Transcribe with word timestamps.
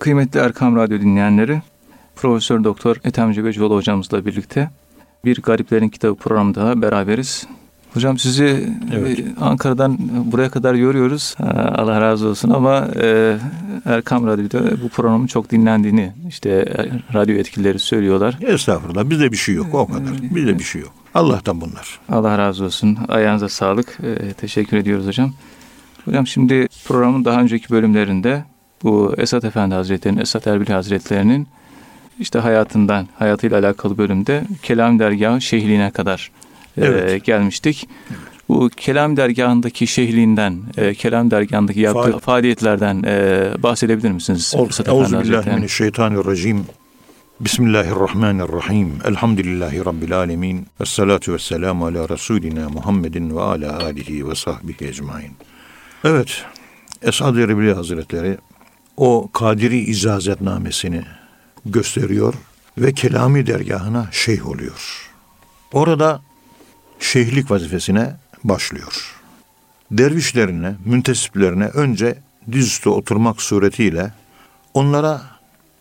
Kıymetli 0.00 0.40
Erkam 0.40 0.76
Radyo 0.76 1.00
dinleyenleri, 1.00 1.62
Profesör 2.16 2.64
Doktor 2.64 2.96
Ethem 3.04 3.32
Cebecioğlu 3.32 3.76
hocamızla 3.76 4.26
birlikte 4.26 4.70
bir 5.24 5.42
Gariplerin 5.42 5.88
Kitabı 5.88 6.14
programında 6.14 6.82
beraberiz. 6.82 7.46
Hocam 7.94 8.18
sizi 8.18 8.68
evet. 8.94 9.18
E, 9.18 9.24
Ankara'dan 9.40 9.98
buraya 10.32 10.50
kadar 10.50 10.74
yoruyoruz. 10.74 11.34
Allah 11.74 12.00
razı 12.00 12.28
olsun 12.28 12.50
ama 12.50 12.88
e, 13.02 13.36
Erkam 13.84 14.26
Radyo'da 14.26 14.82
bu 14.82 14.88
programın 14.88 15.26
çok 15.26 15.50
dinlendiğini 15.50 16.12
işte 16.28 16.50
e, 16.50 17.14
radyo 17.14 17.34
etkileri 17.34 17.78
söylüyorlar. 17.78 18.38
Estağfurullah 18.40 19.10
bizde 19.10 19.32
bir 19.32 19.36
şey 19.36 19.54
yok 19.54 19.74
o 19.74 19.86
kadar. 19.86 20.34
Bizde 20.34 20.58
bir 20.58 20.64
şey 20.64 20.82
yok. 20.82 20.92
Allah'tan 21.14 21.60
bunlar. 21.60 22.00
Allah 22.08 22.38
razı 22.38 22.64
olsun. 22.64 22.98
Ayağınıza 23.08 23.48
sağlık. 23.48 23.98
Teşekkür 24.36 24.76
ediyoruz 24.76 25.06
hocam. 25.06 25.32
Hocam 26.04 26.26
şimdi 26.26 26.68
programın 26.84 27.24
daha 27.24 27.40
önceki 27.40 27.70
bölümlerinde 27.70 28.44
bu 28.82 29.14
Esat 29.18 29.44
Efendi 29.44 29.74
Hazretleri'nin, 29.74 30.20
Esat 30.20 30.46
Erbil 30.46 30.66
Hazretleri'nin 30.66 31.48
işte 32.18 32.38
hayatından, 32.38 33.08
hayatıyla 33.18 33.58
alakalı 33.58 33.98
bölümde 33.98 34.44
Kelam 34.62 34.98
Dergahı 34.98 35.40
şehliğine 35.40 35.90
kadar 35.90 36.30
e, 36.76 36.84
evet. 36.84 37.10
e, 37.10 37.18
gelmiştik. 37.18 37.88
Bu 38.48 38.70
Kelam 38.76 39.16
Dergahı'ndaki 39.16 39.86
şehliğinden, 39.86 40.58
e, 40.76 40.94
Kelam 40.94 41.30
Dergahı'ndaki 41.30 41.80
yaptığı 41.80 42.10
Faal. 42.10 42.18
faaliyetlerden 42.18 43.02
e, 43.06 43.48
bahsedebilir 43.62 44.10
misiniz? 44.10 44.54
Euzubillahimineşşeytanirracim. 44.86 46.64
Bismillahirrahmanirrahim. 47.40 48.92
Elhamdülillahi 49.04 49.84
Rabbil 49.84 50.16
alemin. 50.16 50.66
Ve 50.80 50.84
salatu 50.84 51.32
ve 51.32 51.38
selamu 51.38 51.86
ala 51.86 52.08
Resulina 52.08 52.68
Muhammedin 52.68 53.36
ve 53.36 53.40
ala 53.40 53.84
alihi 53.84 54.28
ve 54.28 54.34
sahbihi 54.34 54.88
ecmain. 54.88 55.30
Evet, 56.04 56.44
Esad 57.02 57.36
Erbil 57.36 57.72
Hazretleri 57.72 58.38
o 59.00 59.28
Kadiri 59.32 59.78
icazetnamesini 59.78 61.02
gösteriyor 61.66 62.34
ve 62.78 62.92
Kelami 62.92 63.46
dergahına 63.46 64.08
şeyh 64.12 64.48
oluyor. 64.48 65.10
Orada 65.72 66.22
şeyhlik 66.98 67.50
vazifesine 67.50 68.16
başlıyor. 68.44 69.14
Dervişlerine, 69.90 70.74
müntesiplerine 70.84 71.66
önce 71.66 72.18
dizüstü 72.52 72.88
oturmak 72.88 73.42
suretiyle 73.42 74.12
onlara 74.74 75.22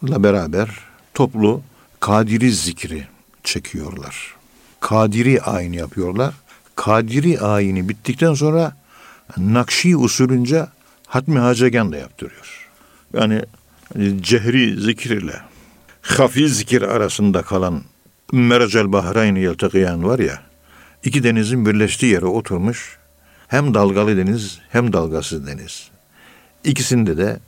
la 0.04 0.24
beraber 0.24 0.70
toplu 1.14 1.62
Kadiri 2.00 2.52
zikri 2.52 3.08
çekiyorlar. 3.44 4.36
Kadiri 4.80 5.42
ayini 5.42 5.76
yapıyorlar. 5.76 6.34
Kadiri 6.76 7.40
ayini 7.40 7.90
bittikten 7.90 8.34
sonra 8.34 8.78
Nakşi 9.38 9.98
usulünce 9.98 10.66
hatmi 11.08 11.40
hacegan 11.40 11.92
da 11.92 11.98
yaptırıyor. 11.98 12.69
Yani 13.14 13.42
cehri 14.22 14.82
zikir 14.82 15.10
ile 15.10 15.36
hafi 16.02 16.50
zikir 16.50 16.82
arasında 16.82 17.42
kalan 17.42 17.84
Mercel 18.32 18.92
Bahrayni 18.92 19.40
yeltekiyan 19.40 20.04
var 20.04 20.20
ya, 20.20 20.42
iki 21.04 21.24
denizin 21.24 21.66
birleştiği 21.66 22.14
yere 22.14 22.26
oturmuş, 22.26 22.98
hem 23.48 23.74
dalgalı 23.74 24.18
deniz 24.18 24.60
hem 24.70 24.94
dalgasız 24.94 25.48
deniz. 25.48 25.90
İkisinde 26.64 27.18
de 27.18 27.40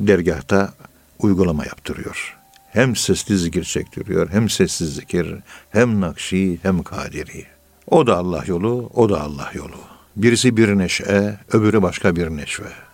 dergahta 0.00 0.72
uygulama 1.18 1.64
yaptırıyor. 1.64 2.36
Hem 2.72 2.96
sesli 2.96 3.38
zikir 3.38 3.64
çektiriyor, 3.64 4.30
hem 4.30 4.48
sessiz 4.48 4.94
zikir, 4.94 5.34
hem 5.70 6.00
nakşi, 6.00 6.58
hem 6.62 6.82
kadiri. 6.82 7.46
O 7.86 8.06
da 8.06 8.16
Allah 8.16 8.44
yolu, 8.46 8.90
o 8.94 9.08
da 9.08 9.20
Allah 9.20 9.50
yolu. 9.54 9.78
Birisi 10.16 10.56
bir 10.56 10.68
neşe, 10.68 11.38
öbürü 11.52 11.82
başka 11.82 12.16
bir 12.16 12.30
neşve 12.30 12.85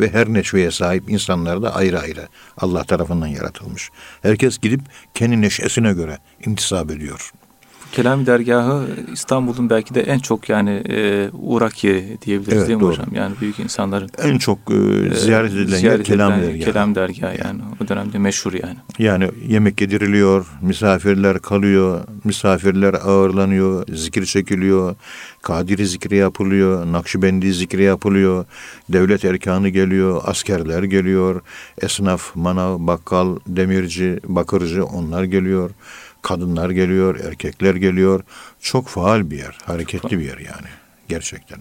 ve 0.00 0.12
her 0.12 0.28
neşveye 0.28 0.70
sahip 0.70 1.10
insanlar 1.10 1.62
da 1.62 1.74
ayrı 1.74 2.00
ayrı 2.00 2.28
Allah 2.56 2.84
tarafından 2.84 3.26
yaratılmış. 3.26 3.90
Herkes 4.22 4.58
gidip 4.58 4.80
kendi 5.14 5.40
neşesine 5.40 5.92
göre 5.92 6.18
intisap 6.46 6.90
ediyor. 6.90 7.32
Kelami 7.92 8.26
dergahı 8.26 8.86
İstanbul'un 9.12 9.70
belki 9.70 9.94
de 9.94 10.00
en 10.02 10.18
çok 10.18 10.48
yani 10.48 10.82
e, 10.88 11.28
uğrak 11.32 11.84
yeri 11.84 12.18
diyebiliriz 12.26 12.58
evet, 12.58 12.68
değil 12.68 12.76
mi 12.76 12.82
doğru. 12.82 12.92
hocam? 12.92 13.06
Yani 13.14 13.34
büyük 13.40 13.58
insanların 13.58 14.10
en 14.18 14.38
çok 14.38 14.58
e, 14.58 15.14
ziyaret 15.14 15.52
edilen 15.52 15.76
ziyaret 15.76 16.08
yer 16.08 16.18
Kelam 16.18 16.32
dergahı. 16.32 16.58
Kelam 16.58 16.94
dergahı 16.94 17.36
yani 17.44 17.60
o 17.84 17.88
dönemde 17.88 18.18
meşhur 18.18 18.52
yani. 18.52 18.76
Yani 18.98 19.30
yemek 19.48 19.80
yediriliyor, 19.80 20.46
misafirler 20.62 21.38
kalıyor, 21.38 22.00
misafirler 22.24 22.94
ağırlanıyor, 22.94 23.86
zikir 23.88 24.24
çekiliyor, 24.24 24.94
Kadiri 25.42 25.86
zikri 25.86 26.16
yapılıyor, 26.16 26.92
Nakşibendi 26.92 27.52
zikri 27.52 27.82
yapılıyor, 27.82 28.44
devlet 28.88 29.24
erkanı 29.24 29.68
geliyor, 29.68 30.22
askerler 30.24 30.82
geliyor, 30.82 31.40
esnaf, 31.82 32.36
manav, 32.36 32.86
bakkal, 32.86 33.36
demirci, 33.46 34.20
bakırcı 34.24 34.84
onlar 34.84 35.24
geliyor 35.24 35.70
kadınlar 36.26 36.70
geliyor, 36.70 37.20
erkekler 37.20 37.74
geliyor. 37.74 38.20
Çok 38.60 38.88
faal 38.88 39.30
bir 39.30 39.38
yer, 39.38 39.58
hareketli 39.64 40.18
bir 40.18 40.24
yer 40.24 40.38
yani 40.38 40.68
gerçekten. 41.08 41.58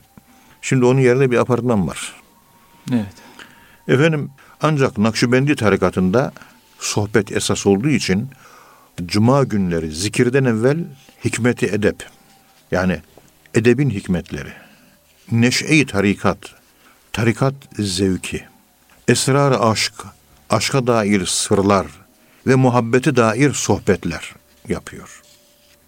Şimdi 0.62 0.86
onun 0.86 1.00
yerinde 1.00 1.32
bir 1.32 1.38
apartman 1.38 1.88
var. 1.88 2.14
Evet. 2.92 3.14
Efendim 3.88 4.32
ancak 4.62 4.98
Nakşibendi 4.98 5.56
tarikatında 5.56 6.32
sohbet 6.80 7.32
esas 7.32 7.66
olduğu 7.66 7.90
için 7.90 8.30
cuma 9.06 9.44
günleri 9.44 9.92
zikirden 9.92 10.46
evvel 10.46 10.78
hikmeti 11.26 11.66
edep 11.66 12.08
yani 12.72 13.02
edebin 13.54 13.90
hikmetleri, 13.90 14.54
neşe-i 15.32 15.86
tarikat, 15.86 16.38
tarikat 17.14 17.56
zevki, 17.80 18.44
esrar 19.08 19.72
aşk, 19.72 19.94
aşka 20.50 20.88
dair 20.88 21.26
sırlar 21.26 21.88
ve 22.48 22.56
muhabbeti 22.56 23.16
dair 23.16 23.54
sohbetler 23.54 24.36
yapıyor. 24.70 25.22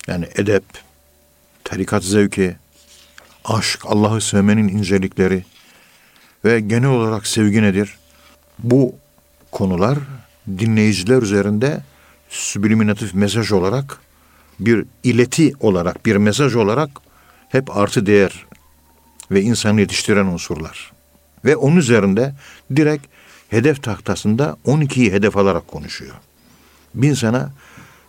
Yani 0.08 0.28
edep, 0.36 0.64
tarikat 1.64 2.04
zevki, 2.04 2.56
aşk, 3.46 3.80
Allah'ı 3.86 4.22
sevmenin 4.22 4.68
incelikleri 4.68 5.46
ve 6.46 6.60
genel 6.60 6.90
olarak 6.90 7.28
sevgi 7.28 7.62
nedir? 7.62 7.98
Bu 8.60 8.96
konular 9.52 9.98
dinleyiciler 10.48 11.22
üzerinde 11.22 11.82
subliminatif 12.30 13.14
mesaj 13.14 13.52
olarak 13.52 14.00
bir 14.60 14.86
ileti 15.04 15.54
olarak, 15.59 16.06
bir 16.06 16.16
mesaj 16.16 16.56
olarak 16.56 16.90
hep 17.50 17.78
artı 17.78 18.06
değer 18.06 18.46
ve 19.32 19.42
insanı 19.42 19.80
yetiştiren 19.80 20.26
unsurlar. 20.26 20.92
Ve 21.46 21.56
onun 21.56 21.76
üzerinde 21.76 22.36
direkt 22.76 23.08
hedef 23.50 23.84
tahtasında 23.84 24.58
12'yi 24.66 25.12
hedef 25.12 25.38
alarak 25.38 25.68
konuşuyor. 25.68 26.16
Bir 26.94 27.09
insana 27.09 27.52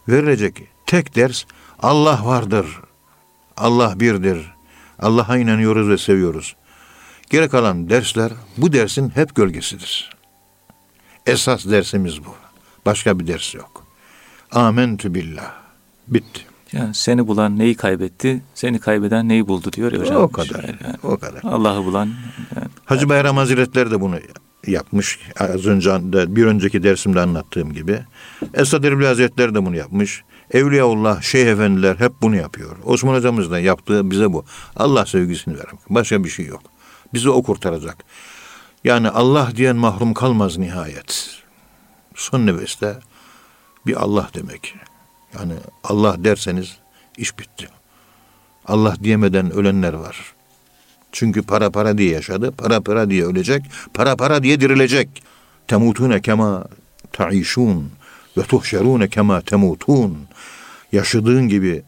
verilecek 0.09 0.63
tek 0.87 1.15
ders 1.17 1.45
Allah 1.79 2.21
vardır. 2.25 2.67
Allah 3.57 4.01
birdir. 4.01 4.53
Allah'a 4.99 5.37
inanıyoruz 5.37 5.89
ve 5.89 5.99
seviyoruz. 5.99 6.57
Geri 7.31 7.49
kalan 7.49 7.91
dersler 7.91 8.33
bu 8.57 8.73
dersin 8.73 9.11
hep 9.15 9.35
gölgesidir. 9.35 10.17
Esas 11.27 11.67
dersimiz 11.67 12.25
bu. 12.25 12.35
Başka 12.87 13.19
bir 13.19 13.27
ders 13.27 13.55
yok. 13.55 13.87
Amentü 14.53 15.15
billah. 15.15 15.53
Bitti. 16.09 16.43
Yani 16.73 16.95
seni 16.95 17.27
bulan 17.27 17.59
neyi 17.59 17.75
kaybetti, 17.75 18.43
seni 18.55 18.79
kaybeden 18.79 19.29
neyi 19.29 19.49
buldu 19.49 19.73
diyor 19.73 19.93
ya 19.93 20.01
hocam. 20.01 20.23
O 20.23 20.29
kadar. 20.29 20.65
Yani. 20.65 20.97
O 21.03 21.17
kadar. 21.17 21.43
Allah'ı 21.43 21.85
bulan. 21.85 22.07
Yani. 22.57 22.69
Hacı 22.85 23.09
Bayram 23.09 23.37
Hazretleri 23.37 23.91
de 23.91 24.01
bunu 24.01 24.19
yapmış. 24.71 25.19
Az 25.39 25.67
önce 25.67 25.91
bir 26.37 26.47
önceki 26.47 26.83
dersimde 26.83 27.21
anlattığım 27.21 27.73
gibi. 27.73 28.01
Esad 28.55 28.85
Erbil 28.85 29.05
Hazretleri 29.05 29.55
de 29.55 29.67
bunu 29.67 29.77
yapmış. 29.77 30.25
Evliyaullah, 30.51 31.23
Şeyh 31.23 31.47
Efendiler 31.47 31.97
hep 31.97 32.13
bunu 32.23 32.37
yapıyor. 32.37 32.77
Osman 32.85 33.15
Hocamız 33.15 33.51
da 33.51 33.59
yaptığı 33.59 34.11
bize 34.11 34.33
bu. 34.33 34.45
Allah 34.77 35.07
sevgisini 35.07 35.55
vermek. 35.55 35.91
Başka 35.91 36.25
bir 36.25 36.29
şey 36.29 36.47
yok. 36.47 36.63
Bizi 37.15 37.31
o 37.31 37.43
kurtaracak. 37.43 38.05
Yani 38.85 39.11
Allah 39.11 39.53
diyen 39.57 39.77
mahrum 39.77 40.15
kalmaz 40.15 40.59
nihayet. 40.59 41.31
Son 42.15 42.47
nefeste 42.47 42.99
bir 43.87 44.03
Allah 44.03 44.31
demek. 44.35 44.75
Yani 45.35 45.55
Allah 45.85 46.25
derseniz 46.25 46.79
iş 47.17 47.39
bitti. 47.39 47.69
Allah 48.67 48.97
diyemeden 49.03 49.51
ölenler 49.51 49.93
var. 49.93 50.35
Çünkü 51.13 51.43
para 51.43 51.71
para 51.71 51.99
diye 51.99 52.11
yaşadı, 52.11 52.53
para 52.53 52.81
para 52.81 53.11
diye 53.11 53.25
ölecek, 53.25 53.63
para 53.95 54.17
para 54.17 54.43
diye 54.43 54.61
dirilecek. 54.61 55.23
Temutune 55.69 56.21
kema 56.21 56.65
taişun 57.13 57.91
ve 58.37 58.43
tuhşerune 58.43 59.09
kema 59.09 59.41
temutun. 59.41 60.19
Yaşadığın 60.93 61.49
gibi 61.49 61.83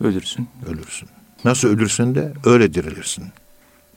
ölürsün. 0.00 0.48
Ölürsün. 0.66 1.08
Nasıl 1.44 1.68
ölürsün 1.68 2.14
de 2.14 2.32
öyle 2.44 2.74
dirilirsin. 2.74 3.24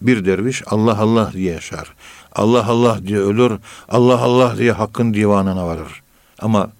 Bir 0.01 0.25
derviş 0.25 0.63
Allah 0.65 0.99
Allah 0.99 1.33
diye 1.33 1.53
yaşar. 1.53 1.93
Allah 2.31 2.65
Allah 2.65 3.07
diye 3.07 3.19
ölür. 3.19 3.59
Allah 3.89 4.19
Allah 4.21 4.57
diye 4.57 4.71
hakkın 4.71 5.13
divanına 5.13 5.67
varır. 5.67 6.01
Ama 6.39 6.71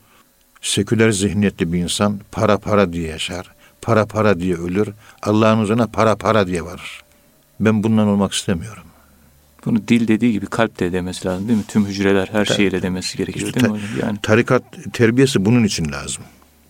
seküler 0.62 1.12
zihniyetli 1.12 1.74
bir 1.74 1.80
insan 1.80 2.20
para 2.32 2.58
para 2.58 2.94
diye 2.94 3.08
yaşar. 3.08 3.52
Para 3.82 4.06
para 4.06 4.40
diye 4.40 4.56
ölür. 4.56 4.88
Allah'ın 5.22 5.62
huzuruna 5.62 5.88
para 5.88 6.16
para 6.16 6.48
diye 6.48 6.66
varır. 6.66 7.02
Ben 7.62 7.84
bundan 7.84 8.08
olmak 8.08 8.34
istemiyorum. 8.34 8.84
Bunu 9.66 9.88
dil 9.88 10.08
dediği 10.08 10.32
gibi 10.32 10.46
kalp 10.46 10.80
de 10.80 10.92
demesi 10.92 11.28
lazım 11.28 11.48
değil 11.48 11.60
mi? 11.60 11.66
Tüm 11.68 11.86
hücreler 11.86 12.30
her 12.32 12.46
Tabii, 12.46 12.58
şeyle 12.58 12.82
demesi 12.82 13.18
gerekiyor 13.18 13.48
İşte 13.48 13.60
değil 13.60 13.74
mi 13.74 13.80
ta- 13.80 13.86
hocam? 13.94 14.08
Yani 14.08 14.20
Tarikat 14.22 14.64
terbiyesi 14.94 15.46
bunun 15.46 15.64
için 15.64 15.92
lazım. 15.92 16.24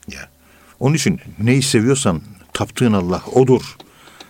Yani. 0.07 0.25
Onun 0.79 0.95
için 0.95 1.19
neyi 1.39 1.61
seviyorsan 1.61 2.21
taptığın 2.53 2.93
Allah 2.93 3.21
odur. 3.33 3.61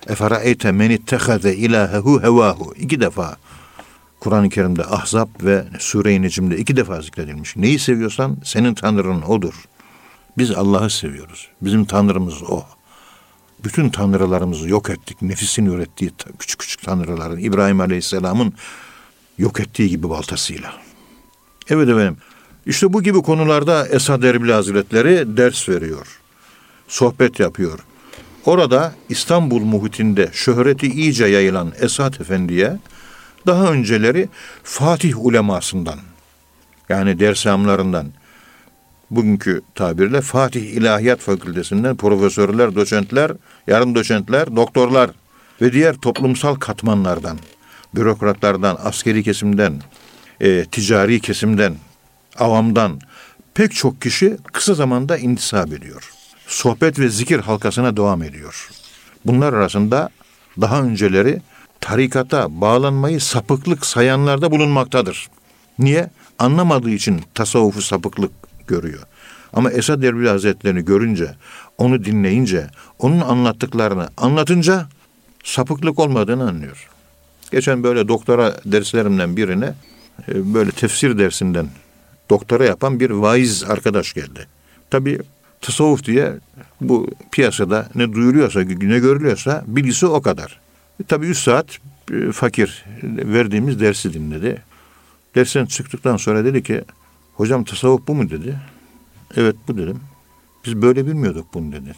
Eferaeyte 0.08 0.72
men 0.72 0.90
ittehaze 0.90 1.56
ilahehu 1.56 2.24
hevahu. 2.24 2.74
İki 2.78 3.00
defa 3.00 3.36
Kur'an-ı 4.20 4.50
Kerim'de 4.50 4.84
Ahzab 4.86 5.28
ve 5.44 5.66
Sure-i 5.80 6.22
Necim'de 6.22 6.58
iki 6.58 6.78
defa 6.78 7.02
zikredilmiş. 7.02 7.56
Neyi 7.56 7.80
seviyorsan 7.80 8.38
senin 8.44 8.74
tanrın 8.74 9.22
odur. 9.22 9.54
Biz 10.38 10.52
Allah'ı 10.52 10.90
seviyoruz. 10.90 11.48
Bizim 11.62 11.86
tanrımız 11.86 12.44
o. 12.44 12.66
Bütün 13.64 13.90
tanrılarımızı 13.90 14.70
yok 14.70 14.90
ettik. 14.90 15.22
Nefisin 15.22 15.66
ürettiği 15.66 16.12
küçük 16.40 16.60
küçük 16.60 16.82
tanrıların 16.82 17.40
İbrahim 17.40 17.80
Aleyhisselam'ın 17.80 18.54
yok 19.38 19.60
ettiği 19.60 19.90
gibi 19.90 20.10
baltasıyla. 20.10 20.74
Evet 21.70 21.90
efendim. 21.90 22.18
İşte 22.66 22.94
bu 22.94 23.04
gibi 23.04 23.22
konularda 23.22 23.88
Esad 23.88 24.24
Erbil 24.24 24.50
Hazretleri 24.50 25.38
ders 25.38 25.70
veriyor. 25.70 26.20
Sohbet 26.88 27.40
yapıyor. 27.40 27.80
Orada 28.46 28.94
İstanbul 29.10 29.62
muhitinde 29.62 30.30
şöhreti 30.34 30.88
iyice 30.88 31.26
yayılan 31.26 31.74
Esat 31.80 32.22
Efendi'ye 32.22 32.78
daha 33.48 33.72
önceleri 33.72 34.30
Fatih 34.64 35.26
ulemasından 35.26 36.00
yani 36.90 37.20
dersamlarından 37.20 38.08
bugünkü 39.12 39.62
tabirle 39.76 40.22
Fatih 40.22 40.62
İlahiyat 40.62 41.20
Fakültesinden 41.20 41.96
profesörler, 41.96 42.76
doçentler, 42.76 43.32
yarım 43.68 43.96
doçentler, 43.96 44.56
doktorlar 44.56 45.10
ve 45.62 45.74
diğer 45.74 45.96
toplumsal 45.96 46.56
katmanlardan, 46.56 47.38
bürokratlardan, 47.96 48.78
askeri 48.84 49.24
kesimden, 49.24 49.82
e, 50.42 50.66
ticari 50.66 51.20
kesimden, 51.20 51.76
avamdan 52.40 53.00
pek 53.54 53.74
çok 53.74 54.02
kişi 54.02 54.38
kısa 54.54 54.74
zamanda 54.74 55.18
intisap 55.18 55.74
ediyor. 55.74 56.12
Sohbet 56.48 57.00
ve 57.00 57.10
zikir 57.10 57.40
halkasına 57.40 57.98
devam 57.98 58.24
ediyor. 58.24 58.70
Bunlar 59.26 59.54
arasında 59.54 60.10
daha 60.62 60.82
önceleri 60.82 61.42
tarikata 61.82 62.62
bağlanmayı 62.62 63.22
sapıklık 63.22 63.86
sayanlar 63.86 64.42
da 64.42 64.52
bulunmaktadır. 64.52 65.30
Niye? 65.80 66.10
Anlamadığı 66.40 66.90
için 66.90 67.22
tasavvufu 67.34 67.82
sapıklık 67.82 68.32
görüyor. 68.68 69.02
Ama 69.54 69.72
Esad 69.72 70.04
Erbil 70.04 70.28
Hazretleri'ni 70.28 70.86
görünce, 70.86 71.36
onu 71.78 72.06
dinleyince, 72.06 72.68
onun 73.00 73.22
anlattıklarını 73.22 74.10
anlatınca 74.18 74.88
sapıklık 75.44 76.00
olmadığını 76.00 76.50
anlıyor. 76.50 76.90
Geçen 77.52 77.84
böyle 77.84 78.08
doktora 78.08 78.56
derslerimden 78.66 79.38
birine 79.38 79.74
e, 80.30 80.54
böyle 80.54 80.72
tefsir 80.72 81.18
dersinden 81.18 81.68
doktora 82.30 82.66
yapan 82.66 83.00
bir 83.00 83.10
vaiz 83.10 83.64
arkadaş 83.64 84.14
geldi. 84.14 84.48
Tabii 84.90 85.20
tasavvuf 85.62 86.04
diye 86.04 86.34
bu 86.82 87.10
piyasada 87.32 87.90
ne 87.96 88.14
duyuluyorsa, 88.14 88.60
ne 88.60 89.00
görülüyorsa 89.00 89.64
bilgisi 89.68 90.06
o 90.06 90.22
kadar. 90.22 90.60
E, 91.00 91.04
tabii 91.04 91.26
3 91.26 91.38
saat 91.38 91.66
e, 92.12 92.32
fakir 92.32 92.86
verdiğimiz 93.04 93.80
dersi 93.80 94.14
dinledi. 94.14 94.62
Dersten 95.36 95.66
çıktıktan 95.66 96.18
sonra 96.18 96.46
dedi 96.46 96.64
ki 96.64 96.84
hocam 97.42 97.64
tasavvuf 97.64 98.08
bu 98.08 98.16
mu 98.16 98.30
dedi. 98.30 98.60
Evet 99.36 99.56
bu 99.68 99.78
dedim. 99.78 100.00
Biz 100.66 100.82
böyle 100.82 101.06
bilmiyorduk 101.06 101.54
bunu 101.54 101.72
dedi. 101.72 101.96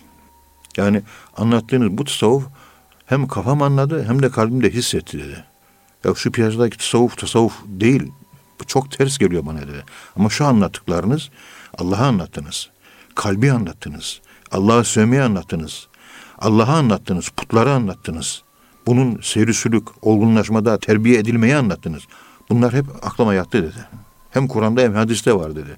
Yani 0.77 1.01
anlattığınız 1.37 1.97
bu 1.97 2.03
tasavvuf 2.03 2.43
hem 3.05 3.27
kafam 3.27 3.61
anladı 3.61 4.03
hem 4.07 4.21
de 4.21 4.29
kalbimde 4.29 4.69
hissetti 4.69 5.19
dedi. 5.19 5.43
Ya 6.03 6.15
şu 6.15 6.31
piyasadaki 6.31 6.77
tasavvuf 6.77 7.17
tasavvuf 7.17 7.53
değil. 7.65 8.11
Bu 8.59 8.67
çok 8.67 8.91
ters 8.91 9.17
geliyor 9.17 9.45
bana 9.45 9.61
dedi. 9.61 9.83
Ama 10.15 10.29
şu 10.29 10.45
anlattıklarınız 10.45 11.29
Allah'a 11.77 12.07
anlattınız. 12.07 12.69
Kalbi 13.15 13.51
anlattınız. 13.51 14.21
Allah'ı 14.51 14.85
sevmeyi 14.85 15.21
anlattınız. 15.21 15.87
Allah'a 16.39 16.77
anlattınız. 16.77 17.29
Putları 17.29 17.71
anlattınız. 17.71 18.43
Bunun 18.85 19.19
seyri 19.21 19.53
sülük, 19.53 19.87
olgunlaşmada 20.01 20.79
terbiye 20.79 21.19
edilmeyi 21.19 21.55
anlattınız. 21.55 22.03
Bunlar 22.49 22.73
hep 22.73 22.85
aklıma 23.01 23.33
yattı 23.33 23.63
dedi. 23.63 24.02
Hem 24.33 24.47
Kur'an'da 24.47 24.81
hem 24.81 24.93
hadiste 24.93 25.33
var 25.33 25.55
dedi. 25.55 25.77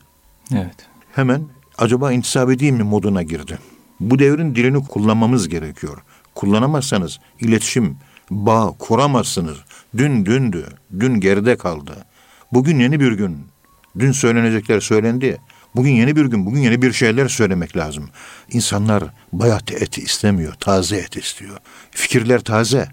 evet. 0.53 0.75
Hemen 1.15 1.41
acaba 1.77 2.11
intisap 2.11 2.49
edeyim 2.51 2.75
mi 2.75 2.83
moduna 2.83 3.23
girdi. 3.23 3.59
Bu 3.99 4.19
devrin 4.19 4.55
dilini 4.55 4.85
kullanmamız 4.87 5.49
gerekiyor. 5.49 5.97
Kullanamazsanız 6.35 7.19
iletişim, 7.39 7.97
bağ 8.29 8.73
kuramazsınız. 8.79 9.57
Dün 9.97 10.25
dündü, 10.25 10.65
dün 10.99 11.19
geride 11.19 11.57
kaldı. 11.57 12.05
Bugün 12.53 12.79
yeni 12.79 12.99
bir 12.99 13.11
gün. 13.11 13.37
Dün 13.99 14.11
söylenecekler 14.11 14.79
söylendi. 14.79 15.37
Bugün 15.75 15.91
yeni 15.91 16.15
bir 16.15 16.25
gün, 16.25 16.45
bugün 16.45 16.59
yeni 16.59 16.81
bir 16.81 16.93
şeyler 16.93 17.27
söylemek 17.27 17.77
lazım. 17.77 18.09
İnsanlar 18.51 19.03
bayat 19.33 19.71
et 19.71 19.97
istemiyor, 19.97 20.53
taze 20.53 20.97
et 20.97 21.17
istiyor. 21.17 21.57
Fikirler 21.91 22.39
taze. 22.39 22.89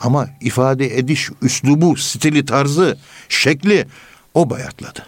Ama 0.00 0.28
ifade 0.40 0.98
ediş, 0.98 1.30
üslubu, 1.42 1.96
stili, 1.96 2.44
tarzı, 2.44 2.98
şekli 3.28 3.86
o 4.36 4.50
bayatladı. 4.50 5.06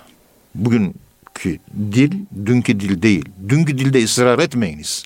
Bugünkü 0.54 1.58
dil, 1.92 2.12
dünkü 2.46 2.80
dil 2.80 3.02
değil. 3.02 3.25
Dünkü 3.48 3.78
dilde 3.78 4.04
ısrar 4.04 4.38
etmeyiniz. 4.38 5.04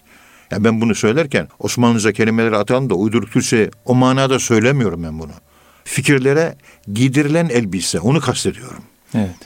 Ya 0.50 0.64
ben 0.64 0.80
bunu 0.80 0.94
söylerken 0.94 1.48
Osmanlıca 1.58 2.12
kelimeleri 2.12 2.56
atalım 2.56 2.90
da 2.90 2.94
uyduruk 2.94 3.32
Türkçe 3.32 3.70
o 3.84 3.94
manada 3.94 4.38
söylemiyorum 4.38 5.02
ben 5.02 5.18
bunu. 5.18 5.32
Fikirlere 5.84 6.54
giydirilen 6.92 7.48
elbise, 7.48 8.00
onu 8.00 8.20
kastediyorum. 8.20 8.82
Evet. 9.14 9.36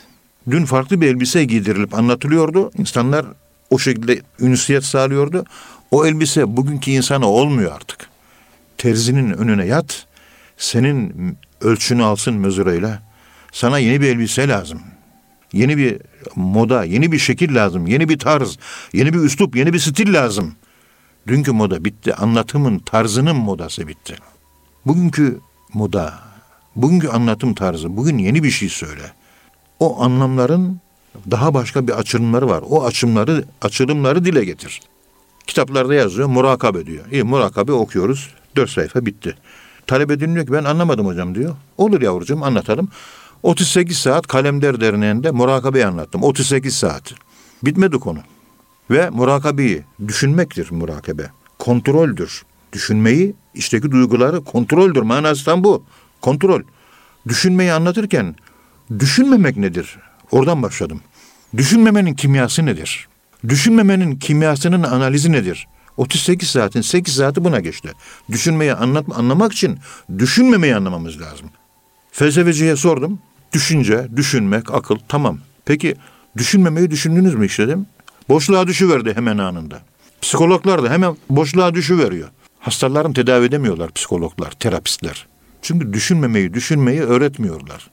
Dün 0.51 0.65
farklı 0.65 1.01
bir 1.01 1.07
elbise 1.07 1.45
giydirilip 1.45 1.95
anlatılıyordu. 1.95 2.71
İnsanlar 2.79 3.27
o 3.71 3.79
şekilde 3.79 4.21
ünsiyet 4.41 4.85
sağlıyordu. 4.85 5.45
O 5.91 6.07
elbise 6.07 6.57
bugünkü 6.57 6.91
insana 6.91 7.27
olmuyor 7.27 7.73
artık. 7.73 8.09
Terzinin 8.79 9.31
önüne 9.33 9.67
yat, 9.67 10.07
senin 10.57 11.37
ölçünü 11.61 12.03
alsın 12.05 12.35
mezurayla. 12.35 13.06
Sana 13.57 13.79
yeni 13.79 14.01
bir 14.01 14.07
elbise 14.07 14.49
lazım. 14.49 14.81
Yeni 15.53 15.77
bir 15.77 15.99
moda, 16.37 16.85
yeni 16.85 17.13
bir 17.13 17.19
şekil 17.19 17.55
lazım. 17.55 17.87
Yeni 17.87 18.09
bir 18.09 18.19
tarz, 18.19 18.59
yeni 18.93 19.15
bir 19.15 19.19
üslup, 19.19 19.57
yeni 19.57 19.73
bir 19.73 19.79
stil 19.79 20.15
lazım. 20.15 20.55
Dünkü 21.27 21.53
moda 21.53 21.85
bitti. 21.85 22.15
Anlatımın, 22.15 22.79
tarzının 22.79 23.37
modası 23.37 23.89
bitti. 23.89 24.17
Bugünkü 24.87 25.41
moda, 25.75 26.15
bugünkü 26.77 27.09
anlatım 27.09 27.55
tarzı, 27.55 27.97
bugün 27.97 28.19
yeni 28.19 28.43
bir 28.43 28.51
şey 28.51 28.69
söyle. 28.69 29.13
O 29.81 30.03
anlamların 30.03 30.81
daha 31.31 31.55
başka 31.55 31.89
bir 31.89 31.93
açılımları 31.93 32.49
var. 32.49 32.63
O 32.69 32.85
açımları, 32.85 33.45
açılımları 33.63 34.25
dile 34.25 34.45
getir. 34.45 34.81
Kitaplarda 35.47 35.95
yazıyor, 35.95 36.29
murakabe 36.29 36.87
diyor. 36.87 37.05
İyi 37.13 37.23
murakabe 37.23 37.73
okuyoruz. 37.73 38.35
Dört 38.57 38.71
sayfa 38.71 39.07
bitti. 39.07 39.37
Talebe 39.87 40.21
dinliyor 40.21 40.47
ki 40.47 40.53
ben 40.53 40.65
anlamadım 40.65 41.07
hocam 41.07 41.35
diyor. 41.35 41.57
Olur 41.79 42.03
yavrucuğum 42.03 42.45
anlatalım. 42.45 42.89
38 43.47 43.97
saat 43.99 44.27
Kalemder 44.27 44.81
Derneği'nde 44.81 45.31
murakabeyi 45.31 45.87
anlattım. 45.87 46.23
38 46.23 46.77
saat. 46.77 47.15
Bitmedi 47.65 47.99
konu. 47.99 48.19
Ve 48.91 49.11
murakabeyi 49.11 49.83
düşünmektir 50.09 50.71
murakabe. 50.71 51.31
Kontroldür. 51.59 52.43
Düşünmeyi, 52.73 53.35
içteki 53.55 53.91
duyguları 53.91 54.45
kontroldür. 54.45 55.03
Manasından 55.03 55.65
bu. 55.65 55.85
Kontrol. 56.21 56.63
Düşünmeyi 57.29 57.73
anlatırken 57.73 58.35
düşünmemek 58.99 59.57
nedir? 59.57 59.99
Oradan 60.31 60.63
başladım. 60.63 61.01
Düşünmemenin 61.57 62.15
kimyası 62.15 62.67
nedir? 62.67 63.09
Düşünmemenin 63.49 64.17
kimyasının 64.17 64.83
analizi 64.83 65.33
nedir? 65.33 65.69
38 65.97 66.51
saatin 66.51 66.81
8 66.81 67.15
saati 67.15 67.45
buna 67.45 67.61
geçti. 67.61 67.93
Düşünmeyi 68.31 68.75
anlat, 68.75 69.07
anlamak 69.15 69.53
için 69.53 69.79
düşünmemeyi 70.19 70.77
anlamamız 70.77 71.21
lazım. 71.21 71.51
Felsefeciye 72.13 72.77
sordum. 72.77 73.19
Düşünce, 73.57 74.07
düşünmek, 74.17 74.75
akıl 74.75 74.99
tamam. 75.09 75.39
Peki 75.65 75.95
düşünmemeyi 76.37 76.91
düşündünüz 76.91 77.35
mü 77.35 77.47
işledim? 77.47 77.87
Boşluğa 78.29 78.67
düşüverdi 78.67 79.15
hemen 79.15 79.39
anında. 79.39 79.81
Psikologlar 80.23 80.83
da 80.83 80.91
hemen 80.91 81.17
boşluğa 81.31 81.75
düşüveriyor. 81.75 82.29
Hastalarını 82.61 83.15
tedavi 83.15 83.47
edemiyorlar 83.47 83.93
psikologlar, 83.93 84.51
terapistler. 84.51 85.27
Çünkü 85.63 85.93
düşünmemeyi, 85.93 86.55
düşünmeyi 86.55 87.01
öğretmiyorlar. 87.01 87.91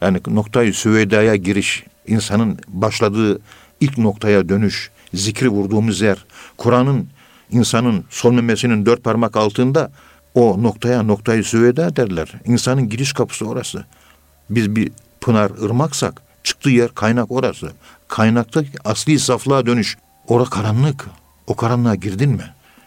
Yani 0.00 0.20
noktayı 0.26 0.74
süveydaya 0.74 1.36
giriş, 1.36 1.84
insanın 2.06 2.58
başladığı 2.68 3.40
ilk 3.80 3.98
noktaya 3.98 4.48
dönüş, 4.48 4.90
zikri 5.14 5.48
vurduğumuz 5.48 6.00
yer, 6.00 6.24
Kur'an'ın 6.56 7.08
insanın 7.50 8.04
sol 8.10 8.32
memesinin 8.32 8.86
dört 8.86 9.04
parmak 9.04 9.36
altında 9.36 9.92
o 10.34 10.62
noktaya 10.62 11.02
noktayı 11.02 11.44
süveyda 11.44 11.96
derler. 11.96 12.32
İnsanın 12.44 12.88
giriş 12.88 13.12
kapısı 13.12 13.48
orası. 13.48 13.84
Biz 14.50 14.76
bir 14.76 14.92
pınar 15.20 15.50
ırmaksak 15.62 16.22
çıktığı 16.44 16.70
yer 16.70 16.88
kaynak 16.94 17.30
orası. 17.30 17.72
Kaynakta 18.08 18.62
asli 18.84 19.18
saflığa 19.18 19.66
dönüş. 19.66 19.96
Ora 20.28 20.44
karanlık. 20.44 21.06
O 21.46 21.56
karanlığa 21.56 21.94
girdin 21.94 22.30
mi? 22.30 22.44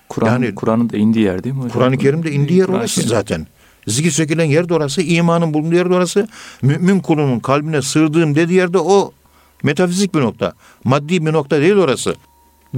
Kur'an, 0.10 0.28
Yani- 0.32 0.56
Kur'an'ın 0.56 0.90
da 0.90 0.98
indiği 0.98 1.24
yer 1.26 1.44
değil 1.44 1.56
mi 1.56 1.62
hocam? 1.62 1.72
Kur'an-ı 1.72 1.98
Kerim'de 1.98 2.32
indiği 2.32 2.58
yer 2.60 2.68
orası 2.68 3.02
zaten. 3.02 3.48
Zikir 3.88 4.12
çekilen 4.12 4.46
yer 4.46 4.70
de 4.70 4.74
orası, 4.74 5.02
imanın 5.02 5.54
bulunduğu 5.54 5.76
yer 5.76 5.90
de 5.90 5.94
orası. 5.94 6.28
Mümin 6.62 7.00
kulunun 7.00 7.40
kalbine 7.40 7.82
sığdığım 7.82 8.36
dediği 8.36 8.54
yerde 8.54 8.78
o 8.78 9.12
metafizik 9.64 10.16
bir 10.16 10.22
nokta. 10.22 10.54
Maddi 10.84 11.26
bir 11.26 11.34
nokta 11.34 11.62
değil 11.62 11.76
orası. 11.76 12.16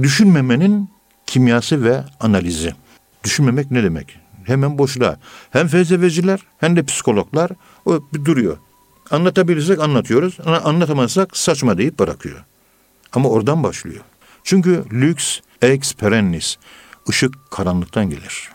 Düşünmemenin 0.02 0.88
kimyası 1.26 1.84
ve 1.84 2.04
analizi. 2.20 2.74
Düşünmemek 3.24 3.70
ne 3.70 3.82
demek? 3.82 4.18
Hemen 4.44 4.78
boşluğa. 4.78 5.16
Hem 5.50 5.68
felsefeciler 5.68 6.40
hem 6.58 6.76
de 6.76 6.82
psikologlar 6.82 7.50
o 7.86 8.00
bir 8.14 8.24
duruyor. 8.24 8.56
Anlatabilirsek 9.10 9.80
anlatıyoruz. 9.80 10.36
Anlatamazsak 10.64 11.36
saçma 11.36 11.78
deyip 11.78 11.98
bırakıyor. 11.98 12.44
Ama 13.12 13.28
oradan 13.28 13.62
başlıyor. 13.62 14.00
Çünkü 14.44 14.84
lüks 14.92 15.38
ex 15.62 15.94
perennis. 15.94 16.56
Işık 17.08 17.50
karanlıktan 17.50 18.10
gelir. 18.10 18.50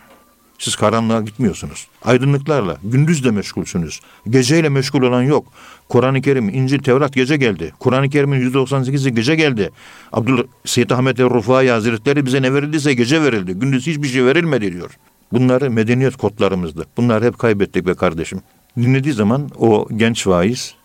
Siz 0.59 0.75
karanlığa 0.75 1.21
gitmiyorsunuz. 1.21 1.87
Aydınlıklarla, 2.03 2.77
gündüz 2.83 3.23
de 3.23 3.31
meşgulsünüz. 3.31 3.99
Geceyle 4.29 4.69
meşgul 4.69 5.01
olan 5.01 5.21
yok. 5.23 5.47
Kur'an-ı 5.89 6.21
Kerim, 6.21 6.49
İncil, 6.49 6.79
Tevrat 6.79 7.13
gece 7.13 7.37
geldi. 7.37 7.73
Kur'an-ı 7.79 8.09
Kerim'in 8.09 8.51
%98'i 8.51 9.13
gece 9.13 9.35
geldi. 9.35 9.69
Abdül 10.11 10.43
Seyyid 10.65 10.89
Ahmet 10.89 11.19
el-Rufai 11.19 11.69
Hazretleri 11.69 12.25
bize 12.25 12.41
ne 12.41 12.53
verildiyse 12.53 12.93
gece 12.93 13.23
verildi. 13.23 13.53
Gündüz 13.53 13.87
hiçbir 13.87 14.07
şey 14.07 14.25
verilmedi 14.25 14.73
diyor. 14.73 14.97
Bunları 15.31 15.71
medeniyet 15.71 16.15
kodlarımızdı. 16.15 16.85
Bunları 16.97 17.25
hep 17.25 17.39
kaybettik 17.39 17.87
be 17.87 17.93
kardeşim. 17.93 18.41
Dinlediği 18.77 19.13
zaman 19.13 19.49
o 19.59 19.87
genç 19.97 20.27
vaiz, 20.27 20.75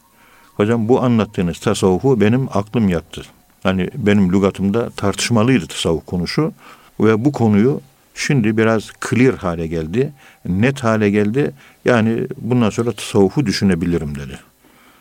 hocam 0.56 0.88
bu 0.88 1.02
anlattığınız 1.02 1.58
tasavvufu 1.58 2.20
benim 2.20 2.48
aklım 2.54 2.88
yattı. 2.88 3.22
Hani 3.62 3.90
benim 3.94 4.32
lügatımda 4.32 4.90
tartışmalıydı 4.90 5.66
tasavvuf 5.66 6.06
konusu 6.06 6.52
ve 7.00 7.24
bu 7.24 7.32
konuyu 7.32 7.80
şimdi 8.14 8.56
biraz 8.56 8.90
clear 9.10 9.34
hale 9.34 9.66
geldi, 9.66 10.12
net 10.48 10.84
hale 10.84 11.10
geldi. 11.10 11.52
Yani 11.84 12.26
bundan 12.40 12.70
sonra 12.70 12.92
tasavvufu 12.92 13.46
düşünebilirim 13.46 14.14
dedi. 14.14 14.38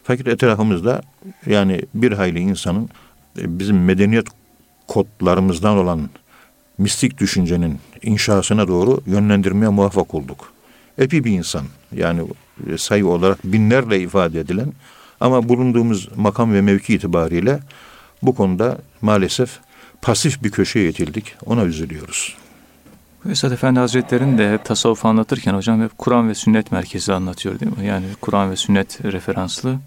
Fakat 0.03 0.27
etrafımızda 0.27 1.01
yani 1.46 1.82
bir 1.94 2.12
hayli 2.12 2.39
insanın 2.39 2.89
e, 3.39 3.60
bizim 3.60 3.84
medeniyet 3.84 4.27
kodlarımızdan 4.88 5.77
olan 5.77 6.10
mistik 6.77 7.17
düşüncenin 7.17 7.79
inşasına 8.01 8.67
doğru 8.67 9.01
yönlendirmeye 9.06 9.70
muvaffak 9.70 10.13
olduk. 10.13 10.51
Epi 10.98 11.24
bir 11.24 11.32
insan 11.32 11.65
yani 11.96 12.22
sayı 12.78 13.08
olarak 13.08 13.44
binlerle 13.44 14.00
ifade 14.00 14.40
edilen 14.40 14.74
ama 15.20 15.50
bulunduğumuz 15.50 16.10
makam 16.16 16.54
ve 16.54 16.62
mevki 16.62 16.94
itibariyle 16.94 17.60
bu 18.22 18.36
konuda 18.36 18.78
maalesef 19.02 19.60
pasif 20.02 20.44
bir 20.44 20.52
köşeye 20.52 20.90
itildik. 20.90 21.36
Ona 21.46 21.64
üzülüyoruz. 21.64 22.36
Esad 23.30 23.52
Efendi 23.52 23.80
Hazretleri'nin 23.80 24.38
de 24.38 24.54
hep 24.54 24.66
tasavvuf 24.66 25.06
anlatırken 25.06 25.54
hocam 25.54 25.84
hep 25.84 25.98
Kur'an 25.98 26.30
ve 26.30 26.36
sünnet 26.36 26.72
merkezi 26.72 27.14
anlatıyor 27.14 27.60
değil 27.60 27.78
mi? 27.78 27.86
Yani 27.86 28.06
Kur'an 28.22 28.52
ve 28.52 28.56
sünnet 28.56 29.06
referanslı. 29.06 29.80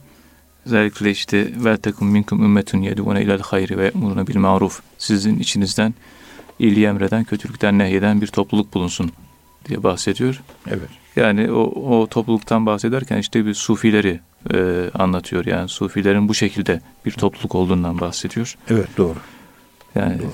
Özellikle 0.66 1.10
işte 1.10 1.50
vel 1.64 1.76
tekum 1.76 2.08
minkum 2.08 2.44
ümmetun 2.44 2.78
yedûne 2.78 3.22
ilel 3.22 3.40
hayri 3.40 3.78
ve 3.78 3.86
emruna 3.86 4.26
bil 4.26 4.36
maruf. 4.36 4.80
Sizin 4.98 5.38
içinizden 5.38 5.94
iyiliği 6.58 6.86
emreden, 6.86 7.24
kötülükten 7.24 7.78
nehyeden 7.78 8.20
bir 8.20 8.26
topluluk 8.26 8.74
bulunsun 8.74 9.12
diye 9.68 9.82
bahsediyor. 9.82 10.42
Evet. 10.66 10.99
Yani 11.16 11.52
o, 11.52 11.62
o 12.00 12.06
topluluktan 12.06 12.66
bahsederken 12.66 13.18
işte 13.18 13.46
bir 13.46 13.54
sufileri 13.54 14.20
e, 14.54 14.90
anlatıyor. 14.94 15.46
Yani 15.46 15.68
sufilerin 15.68 16.28
bu 16.28 16.34
şekilde 16.34 16.80
bir 17.06 17.10
topluluk 17.10 17.54
olduğundan 17.54 18.00
bahsediyor. 18.00 18.56
Evet 18.68 18.88
doğru. 18.96 19.16
Yani 19.94 20.18
doğru. 20.18 20.30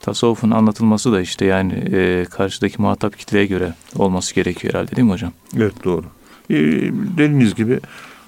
tasavvufun 0.00 0.50
anlatılması 0.50 1.12
da 1.12 1.20
işte 1.20 1.44
yani 1.44 1.72
e, 1.72 2.24
karşıdaki 2.30 2.82
muhatap 2.82 3.18
kitleye 3.18 3.46
göre 3.46 3.74
olması 3.96 4.34
gerekiyor 4.34 4.74
herhalde 4.74 4.96
değil 4.96 5.06
mi 5.06 5.12
hocam? 5.12 5.32
Evet 5.56 5.84
doğru. 5.84 6.04
E, 6.50 6.56
dediğiniz 7.16 7.54
gibi 7.54 7.80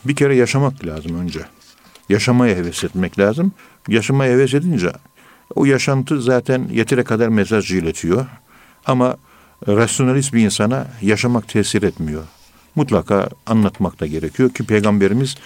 bir 0.05 0.17
kere 0.17 0.37
yaşamak 0.37 0.87
lazım 0.87 1.21
önce. 1.21 1.41
Yaşamaya 2.09 2.57
heves 2.57 2.85
etmek 2.85 3.19
lazım. 3.19 3.53
Yaşamaya 3.89 4.33
heves 4.33 4.55
edince 4.55 4.93
o 5.55 5.65
yaşantı 5.65 6.23
zaten 6.23 6.69
yetire 6.73 7.05
kadar 7.05 7.29
mesaj 7.29 7.73
iletiyor. 7.73 8.27
Ama 8.87 9.17
rasyonalist 9.69 10.35
bir 10.35 10.45
insana 10.45 10.87
yaşamak 11.03 11.49
tesir 11.49 11.83
etmiyor. 11.83 12.23
Mutlaka 12.75 13.29
anlatmak 13.47 14.01
da 14.01 14.07
gerekiyor 14.07 14.51
ki 14.51 14.65
peygamberimiz 14.65 15.37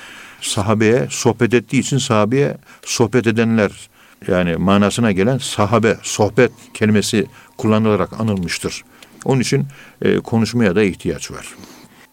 sahabeye 0.40 1.06
sohbet 1.10 1.54
ettiği 1.54 1.80
için 1.80 1.98
sahabeye 1.98 2.56
sohbet 2.84 3.26
edenler 3.26 3.90
yani 4.28 4.56
manasına 4.56 5.12
gelen 5.12 5.38
sahabe, 5.38 5.96
sohbet 6.02 6.52
kelimesi 6.74 7.26
kullanılarak 7.58 8.20
anılmıştır. 8.20 8.84
Onun 9.24 9.40
için 9.40 9.66
e, 10.02 10.16
konuşmaya 10.16 10.76
da 10.76 10.82
ihtiyaç 10.82 11.30
var. 11.30 11.54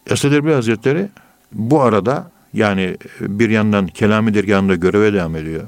Esad 0.08 0.32
Erbil 0.32 0.52
Hazretleri 0.52 1.08
bu 1.52 1.82
arada 1.82 2.32
yani 2.54 2.98
bir 3.20 3.50
yandan 3.50 3.88
Kelami 3.88 4.34
Dergahı'nda 4.34 4.76
göreve 4.76 5.14
devam 5.14 5.36
ediyor. 5.36 5.64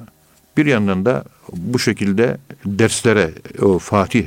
Bir 0.58 0.66
yandan 0.66 1.06
da 1.06 1.24
bu 1.54 1.80
şekilde 1.80 2.38
derslere 2.66 3.32
o 3.62 3.80
Fatih 3.80 4.26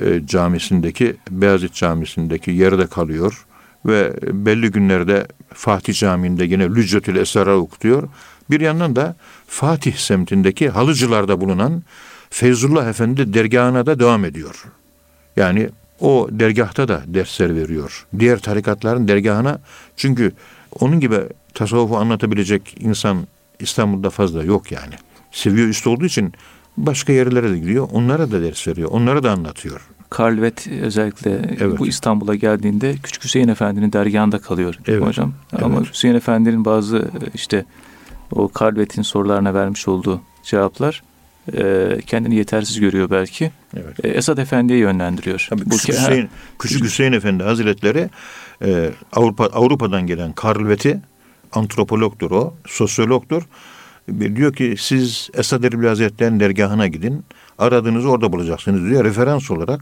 e, 0.00 0.26
camisindeki 0.26 1.16
Beyazıt 1.30 1.74
camisindeki 1.74 2.50
yerde 2.50 2.86
kalıyor 2.86 3.46
ve 3.86 4.12
belli 4.22 4.70
günlerde 4.70 5.26
Fatih 5.54 5.94
Camii'nde 5.94 6.44
yine 6.44 6.68
Lüccetül 6.68 7.16
Esrar'a 7.16 7.56
okutuyor. 7.56 8.08
Bir 8.50 8.60
yandan 8.60 8.96
da 8.96 9.16
Fatih 9.46 9.96
semtindeki 9.96 10.68
halıcılarda 10.68 11.40
bulunan 11.40 11.82
Feyzullah 12.30 12.88
Efendi 12.88 13.34
dergahına 13.34 13.86
da 13.86 13.98
devam 13.98 14.24
ediyor. 14.24 14.64
Yani 15.36 15.68
o 16.00 16.28
dergahta 16.30 16.88
da 16.88 17.02
dersler 17.06 17.56
veriyor. 17.56 18.06
Diğer 18.18 18.38
tarikatların 18.38 19.08
dergahına 19.08 19.58
çünkü 19.96 20.32
onun 20.80 21.00
gibi 21.00 21.20
tasavvufu 21.54 21.96
anlatabilecek 21.96 22.76
insan 22.80 23.26
İstanbul'da 23.60 24.10
fazla 24.10 24.44
yok 24.44 24.72
yani. 24.72 24.94
Seviye 25.32 25.66
üstü 25.66 25.88
olduğu 25.88 26.04
için 26.04 26.32
başka 26.86 27.12
yerlere 27.12 27.50
de 27.50 27.58
gidiyor. 27.58 27.88
Onlara 27.92 28.30
da 28.30 28.42
ders 28.42 28.68
veriyor. 28.68 28.88
Onlara 28.92 29.22
da 29.22 29.32
anlatıyor. 29.32 29.88
Karlvet 30.10 30.66
özellikle 30.66 31.30
evet. 31.60 31.78
bu 31.78 31.86
İstanbul'a 31.86 32.34
geldiğinde 32.34 32.94
Küçük 33.02 33.24
Hüseyin 33.24 33.48
Efendi'nin 33.48 33.92
dergahında 33.92 34.38
kalıyor 34.38 34.78
evet. 34.86 35.06
hocam. 35.06 35.32
Evet. 35.52 35.62
Ama 35.62 35.80
Hüseyin 35.84 36.14
Efendi'nin 36.14 36.64
bazı 36.64 37.10
işte 37.34 37.64
o 38.32 38.48
Karlvet'in 38.48 39.02
sorularına 39.02 39.54
vermiş 39.54 39.88
olduğu 39.88 40.20
cevaplar 40.42 41.02
e, 41.56 41.88
kendini 42.06 42.34
yetersiz 42.34 42.80
görüyor 42.80 43.10
belki. 43.10 43.50
Evet. 43.76 44.04
E, 44.04 44.08
Esad 44.08 44.38
Efendi'ye 44.38 44.78
yönlendiriyor. 44.78 45.46
Tabii 45.50 45.66
bu 45.66 45.70
Küçük, 45.70 45.94
Hüseyin, 45.94 46.28
Küçük 46.58 46.84
Hüseyin 46.84 47.12
Efendi 47.12 47.42
Hazretleri 47.42 48.10
e, 48.64 48.90
Avrupa 49.12 49.44
Avrupa'dan 49.44 50.06
gelen 50.06 50.32
Karlvet'i 50.32 51.00
antropologdur 51.52 52.30
o, 52.30 52.54
sosyologdur. 52.66 53.42
Diyor 54.36 54.52
ki 54.52 54.74
siz 54.78 55.30
Esad 55.34 55.64
Erbil 55.64 55.86
Hazretleri'nin 55.86 56.40
dergahına 56.40 56.86
gidin. 56.86 57.24
Aradığınızı 57.58 58.10
orada 58.10 58.32
bulacaksınız 58.32 58.90
diyor. 58.90 59.04
Referans 59.04 59.50
olarak 59.50 59.80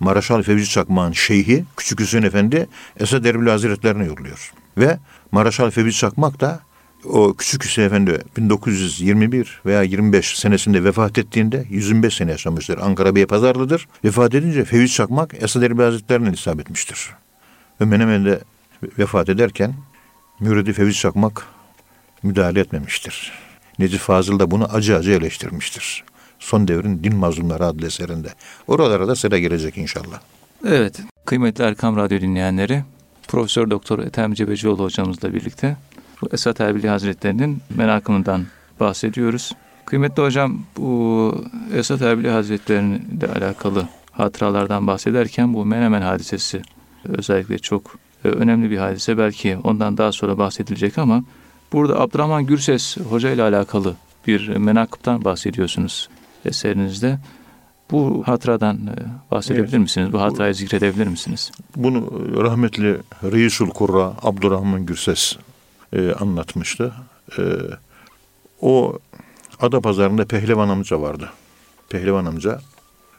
Maraşal 0.00 0.42
Fevzi 0.42 0.68
Çakmak'ın 0.68 1.12
şeyhi 1.12 1.64
Küçük 1.76 2.00
Hüseyin 2.00 2.24
Efendi 2.24 2.68
Esad 3.00 3.24
Erbil 3.24 3.46
Hazretlerine 3.46 4.04
yolluyor. 4.04 4.52
Ve 4.78 4.98
Maraşal 5.32 5.70
Fevzi 5.70 5.92
Çakmak 5.92 6.40
da 6.40 6.60
o 7.04 7.34
Küçük 7.34 7.64
Hüseyin 7.64 7.88
Efendi 7.88 8.18
1921 8.36 9.60
veya 9.66 9.82
25 9.82 10.38
senesinde 10.38 10.84
vefat 10.84 11.18
ettiğinde 11.18 11.64
125 11.70 12.14
sene 12.14 12.30
yaşamıştır. 12.30 12.78
Ankara 12.78 13.14
Beypazarlı'dır. 13.14 13.88
Vefat 14.04 14.34
edince 14.34 14.64
Fevzi 14.64 14.92
Çakmak 14.92 15.34
Esad 15.42 15.62
Erbil 15.62 15.82
Hazretlerine 15.82 16.30
isabet 16.32 16.66
etmiştir. 16.66 17.10
Ve 17.80 17.84
Menemen'de 17.84 18.40
vefat 18.98 19.28
ederken 19.28 19.74
Müridi 20.40 20.72
Fevzi 20.72 20.94
Çakmak 20.94 21.46
müdahale 22.22 22.60
etmemiştir. 22.60 23.47
Necip 23.78 24.00
Fazıl 24.00 24.38
da 24.38 24.50
bunu 24.50 24.64
acı 24.64 24.96
acı 24.96 25.10
eleştirmiştir. 25.10 26.04
Son 26.38 26.68
devrin 26.68 27.04
din 27.04 27.16
mazlumları 27.16 27.66
adlı 27.66 27.86
eserinde. 27.86 28.28
Oralara 28.66 29.08
da 29.08 29.16
sıra 29.16 29.38
gelecek 29.38 29.78
inşallah. 29.78 30.20
Evet, 30.66 31.00
kıymetli 31.24 31.64
Erkam 31.64 31.96
Radyo 31.96 32.20
dinleyenleri, 32.20 32.82
Profesör 33.28 33.70
Doktor 33.70 33.98
Ethem 33.98 34.34
Cebecioğlu 34.34 34.84
hocamızla 34.84 35.34
birlikte 35.34 35.76
bu 36.22 36.28
Esat 36.32 36.60
Erbili 36.60 36.88
Hazretleri'nin 36.88 37.60
menakımından 37.76 38.46
bahsediyoruz. 38.80 39.52
Kıymetli 39.84 40.22
hocam, 40.22 40.60
bu 40.76 41.44
Esat 41.74 42.02
Erbili 42.02 42.30
Hazretleri'yle 42.30 43.26
alakalı 43.36 43.88
hatıralardan 44.12 44.86
bahsederken 44.86 45.54
bu 45.54 45.64
Menemen 45.64 46.02
hadisesi 46.02 46.62
özellikle 47.04 47.58
çok 47.58 47.96
önemli 48.24 48.70
bir 48.70 48.78
hadise. 48.78 49.18
Belki 49.18 49.56
ondan 49.64 49.98
daha 49.98 50.12
sonra 50.12 50.38
bahsedilecek 50.38 50.98
ama 50.98 51.24
burada 51.72 52.00
Abdurrahman 52.00 52.46
Gürses 52.46 52.96
Hoca 52.96 53.30
ile 53.30 53.42
alakalı 53.42 53.94
bir 54.26 54.48
menakıptan 54.48 55.24
bahsediyorsunuz 55.24 56.08
eserinizde. 56.44 57.18
Bu 57.90 58.22
hatıradan 58.26 58.78
bahsedebilir 59.30 59.68
evet. 59.68 59.80
misiniz? 59.80 60.12
Bu 60.12 60.20
hatırayı 60.20 60.54
zikredebilir 60.54 61.06
misiniz? 61.06 61.50
Bunu 61.76 62.10
rahmetli 62.44 62.98
Reisul 63.22 63.70
Kurra 63.70 64.12
Abdurrahman 64.22 64.86
Gürses 64.86 65.36
e, 65.92 66.12
anlatmıştı. 66.12 66.92
E, 67.38 67.42
o 68.60 68.98
Ada 69.60 69.80
Pazarı'nda 69.80 70.24
Pehlivan 70.24 70.68
amca 70.68 71.00
vardı. 71.00 71.30
Pehlivan 71.88 72.24
amca 72.24 72.60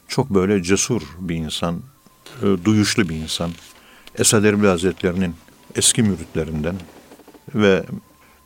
çok 0.08 0.30
böyle 0.30 0.62
cesur 0.62 1.02
bir 1.20 1.36
insan, 1.36 1.80
e, 2.42 2.64
duyuşlu 2.64 3.08
bir 3.08 3.16
insan. 3.16 3.50
Esad 4.18 4.44
Erbil 4.44 4.66
Hazretleri'nin 4.66 5.34
eski 5.76 6.02
müritlerinden 6.02 6.76
ve 7.54 7.84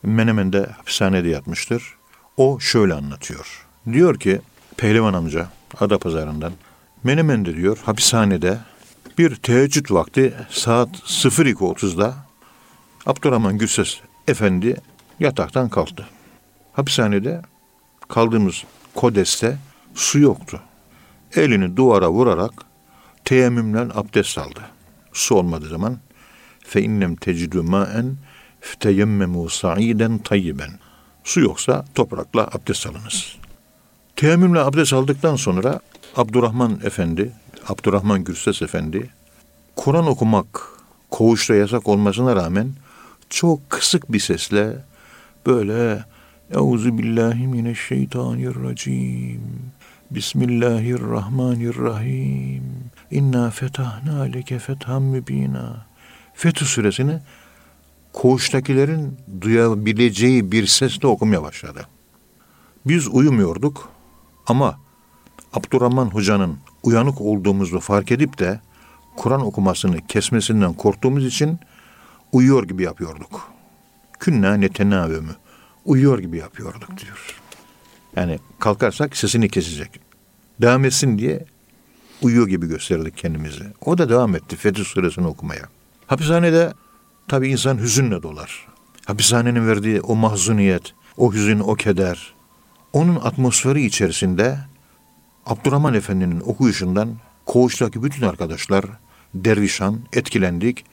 Menemen'de 0.05 0.65
hapishanede 0.77 1.29
yatmıştır. 1.29 1.83
O 2.37 2.59
şöyle 2.59 2.93
anlatıyor. 2.93 3.65
Diyor 3.91 4.19
ki 4.19 4.41
Pehlivan 4.77 5.13
amca 5.13 5.49
Adapazarı'ndan 5.79 6.53
Menemen'de 7.03 7.55
diyor 7.55 7.77
hapishanede 7.85 8.57
bir 9.17 9.35
teheccüd 9.35 9.91
vakti 9.91 10.33
saat 10.49 10.89
02.30'da 10.89 12.15
Abdurrahman 13.05 13.57
Gürses 13.57 13.99
Efendi 14.27 14.81
yataktan 15.19 15.69
kalktı. 15.69 16.07
Hapishanede 16.73 17.41
kaldığımız 18.07 18.63
kodeste 18.95 19.57
su 19.93 20.19
yoktu. 20.19 20.61
Elini 21.35 21.77
duvara 21.77 22.11
vurarak 22.11 22.53
teyemmümle 23.25 23.79
abdest 23.79 24.37
aldı. 24.37 24.61
Su 25.13 25.35
olmadığı 25.35 25.67
zaman 25.67 25.97
fe 26.59 26.81
innem 26.81 27.15
tecidü 27.15 27.61
maen 27.61 28.17
fteyemmemu 28.65 29.49
sa'iden 29.49 30.17
tayyiben. 30.17 30.69
Su 31.23 31.41
yoksa 31.41 31.85
toprakla 31.95 32.41
abdest 32.41 32.87
alınız. 32.87 33.35
Teyemmümle 34.15 34.59
abdest 34.59 34.93
aldıktan 34.93 35.35
sonra 35.35 35.79
Abdurrahman 36.15 36.79
Efendi, 36.83 37.31
Abdurrahman 37.67 38.23
Gürses 38.23 38.61
Efendi, 38.61 39.09
Kur'an 39.75 40.07
okumak 40.07 40.47
koğuşta 41.11 41.55
yasak 41.55 41.87
olmasına 41.87 42.35
rağmen 42.35 42.69
çok 43.29 43.69
kısık 43.69 44.11
bir 44.11 44.19
sesle 44.19 44.77
böyle 45.45 46.03
Euzu 46.51 46.97
billahi 46.97 47.47
mineşşeytanirracim. 47.47 49.41
Bismillahirrahmanirrahim. 50.11 52.63
İnna 53.11 53.49
fetahna 53.49 54.21
leke 54.21 54.59
fethan 54.59 55.01
mübina. 55.01 55.85
Fetih 56.33 56.65
suresini 56.65 57.19
koğuştakilerin 58.15 59.17
duyabileceği 59.41 60.51
bir 60.51 60.67
sesle 60.67 61.07
okumaya 61.07 61.43
başladı. 61.43 61.87
Biz 62.85 63.07
uyumuyorduk 63.07 63.89
ama 64.47 64.79
Abdurrahman 65.53 66.05
Hoca'nın 66.05 66.57
uyanık 66.83 67.21
olduğumuzu 67.21 67.79
fark 67.79 68.11
edip 68.11 68.39
de 68.39 68.59
Kur'an 69.15 69.41
okumasını 69.41 70.07
kesmesinden 70.07 70.73
korktuğumuz 70.73 71.25
için 71.25 71.59
uyuyor 72.31 72.67
gibi 72.67 72.83
yapıyorduk. 72.83 73.51
Künna 74.19 74.53
netenavümü. 74.53 75.35
Uyuyor 75.85 76.19
gibi 76.19 76.37
yapıyorduk 76.37 76.97
diyor. 76.97 77.41
Yani 78.15 78.39
kalkarsak 78.59 79.17
sesini 79.17 79.49
kesecek. 79.49 79.99
Devam 80.61 80.85
etsin 80.85 81.17
diye 81.17 81.45
uyuyor 82.21 82.47
gibi 82.47 82.67
gösterdik 82.67 83.17
kendimizi. 83.17 83.63
O 83.85 83.97
da 83.97 84.09
devam 84.09 84.35
etti 84.35 84.55
Fetih 84.55 84.85
Suresini 84.85 85.27
okumaya. 85.27 85.63
Hapishanede 86.07 86.73
tabii 87.27 87.47
insan 87.49 87.77
hüzünle 87.77 88.23
dolar. 88.23 88.67
Hapishanenin 89.05 89.67
verdiği 89.67 90.01
o 90.01 90.15
mahzuniyet, 90.15 90.93
o 91.17 91.33
hüzün, 91.33 91.59
o 91.59 91.75
keder, 91.75 92.33
onun 92.93 93.15
atmosferi 93.15 93.85
içerisinde 93.85 94.59
Abdurrahman 95.45 95.93
Efendi'nin 95.93 96.39
okuyuşundan 96.39 97.09
koğuştaki 97.45 98.03
bütün 98.03 98.25
arkadaşlar 98.25 98.85
dervişan 99.33 99.99
etkilendik 100.13 100.85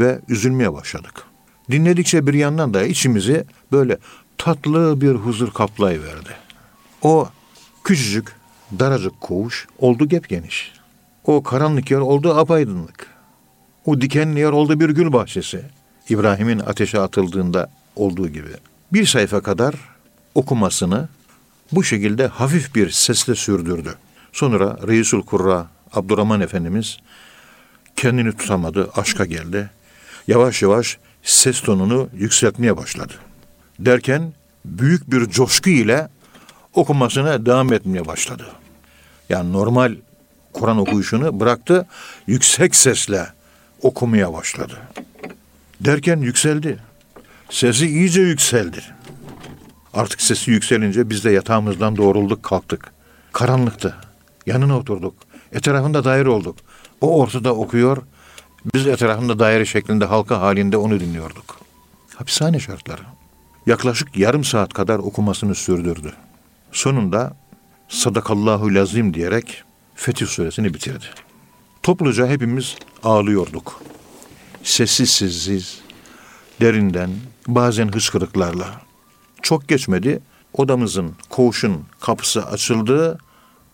ve 0.00 0.20
üzülmeye 0.28 0.72
başladık. 0.72 1.24
Dinledikçe 1.70 2.26
bir 2.26 2.34
yandan 2.34 2.74
da 2.74 2.84
içimizi 2.84 3.44
böyle 3.72 3.98
tatlı 4.38 5.00
bir 5.00 5.14
huzur 5.14 5.50
kaplayıverdi. 5.50 6.36
O 7.02 7.28
küçücük, 7.84 8.36
daracık 8.78 9.20
koğuş 9.20 9.66
oldu 9.78 10.08
gep 10.08 10.28
geniş. 10.28 10.72
O 11.24 11.42
karanlık 11.42 11.90
yer 11.90 11.98
oldu 11.98 12.34
apaydınlık. 12.34 13.09
O 13.90 14.00
dikenli 14.00 14.40
yer 14.40 14.52
oldu 14.52 14.80
bir 14.80 14.90
gül 14.90 15.12
bahçesi. 15.12 15.62
İbrahim'in 16.08 16.58
ateşe 16.58 17.00
atıldığında 17.00 17.70
olduğu 17.96 18.28
gibi. 18.28 18.48
Bir 18.92 19.06
sayfa 19.06 19.40
kadar 19.40 19.74
okumasını 20.34 21.08
bu 21.72 21.84
şekilde 21.84 22.26
hafif 22.26 22.74
bir 22.74 22.90
sesle 22.90 23.34
sürdürdü. 23.34 23.94
Sonra 24.32 24.78
Reisul 24.86 25.22
Kurra 25.22 25.66
Abdurrahman 25.92 26.40
Efendimiz 26.40 26.98
kendini 27.96 28.36
tutamadı, 28.36 28.90
aşka 28.96 29.24
geldi. 29.24 29.70
Yavaş 30.28 30.62
yavaş 30.62 30.98
ses 31.22 31.60
tonunu 31.60 32.08
yükseltmeye 32.14 32.76
başladı. 32.76 33.12
Derken 33.78 34.32
büyük 34.64 35.10
bir 35.10 35.30
coşku 35.30 35.70
ile 35.70 36.08
okumasına 36.74 37.46
devam 37.46 37.72
etmeye 37.72 38.06
başladı. 38.06 38.46
Yani 39.28 39.52
normal 39.52 39.96
Kur'an 40.52 40.78
okuyuşunu 40.78 41.40
bıraktı, 41.40 41.86
yüksek 42.26 42.76
sesle 42.76 43.39
okumaya 43.82 44.32
başladı. 44.32 44.78
Derken 45.80 46.16
yükseldi. 46.16 46.78
Sesi 47.50 47.86
iyice 47.86 48.20
yükseldi. 48.20 48.82
Artık 49.94 50.20
sesi 50.20 50.50
yükselince 50.50 51.10
biz 51.10 51.24
de 51.24 51.30
yatağımızdan 51.30 51.96
doğrulduk 51.96 52.42
kalktık. 52.42 52.92
Karanlıktı. 53.32 53.96
Yanına 54.46 54.78
oturduk. 54.78 55.14
Etrafında 55.52 56.04
daire 56.04 56.28
olduk. 56.28 56.56
O 57.00 57.20
ortada 57.20 57.54
okuyor. 57.54 58.02
Biz 58.74 58.86
etrafında 58.86 59.38
daire 59.38 59.64
şeklinde 59.64 60.04
halka 60.04 60.40
halinde 60.40 60.76
onu 60.76 61.00
dinliyorduk. 61.00 61.60
Hapishane 62.16 62.60
şartları. 62.60 63.02
Yaklaşık 63.66 64.16
yarım 64.16 64.44
saat 64.44 64.72
kadar 64.72 64.98
okumasını 64.98 65.54
sürdürdü. 65.54 66.12
Sonunda 66.72 67.36
Sadakallahu 67.88 68.74
lazim 68.74 69.14
diyerek 69.14 69.62
Fetih 69.94 70.26
suresini 70.26 70.74
bitirdi. 70.74 71.04
Topluca 71.82 72.28
hepimiz 72.28 72.76
ağlıyorduk. 73.02 73.82
Sessiz 74.62 75.10
sessiz, 75.10 75.80
derinden, 76.60 77.10
bazen 77.48 77.88
hıçkırıklarla. 77.94 78.80
Çok 79.42 79.68
geçmedi, 79.68 80.20
odamızın, 80.52 81.12
koğuşun 81.30 81.84
kapısı 82.00 82.46
açıldı, 82.46 83.18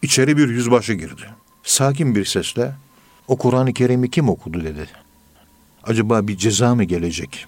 içeri 0.03 0.37
bir 0.37 0.49
yüzbaşı 0.49 0.93
girdi. 0.93 1.23
Sakin 1.63 2.15
bir 2.15 2.25
sesle, 2.25 2.75
o 3.29 3.37
Kur'an-ı 3.37 3.73
Kerim'i 3.73 4.11
kim 4.11 4.29
okudu 4.29 4.65
dedi. 4.65 4.89
Acaba 5.85 6.29
bir 6.29 6.37
ceza 6.37 6.75
mı 6.75 6.85
gelecek 6.85 7.47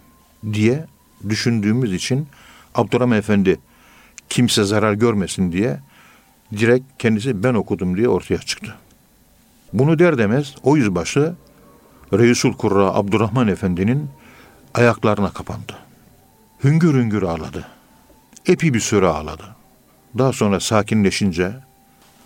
diye 0.53 0.87
düşündüğümüz 1.29 1.93
için 1.93 2.27
Abdurrahman 2.75 3.19
Efendi 3.19 3.61
kimse 4.29 4.65
zarar 4.65 4.93
görmesin 4.93 5.53
diye 5.53 5.81
direkt 6.57 6.85
kendisi 6.99 7.43
ben 7.43 7.55
okudum 7.55 7.97
diye 7.97 8.09
ortaya 8.09 8.39
çıktı. 8.39 8.75
Bunu 9.73 9.99
der 9.99 10.19
demez 10.19 10.55
o 10.63 10.77
yüzbaşı 10.77 11.35
Reisul 12.13 12.53
Kurra 12.53 12.95
Abdurrahman 12.95 13.49
Efendi'nin 13.49 14.11
ayaklarına 14.75 15.31
kapandı. 15.31 15.77
Hüngür 16.65 16.95
hüngür 16.95 17.23
ağladı. 17.23 17.67
Epi 18.47 18.75
bir 18.75 18.81
süre 18.81 19.07
ağladı. 19.07 19.45
Daha 20.19 20.33
sonra 20.33 20.61
sakinleşince 20.61 21.53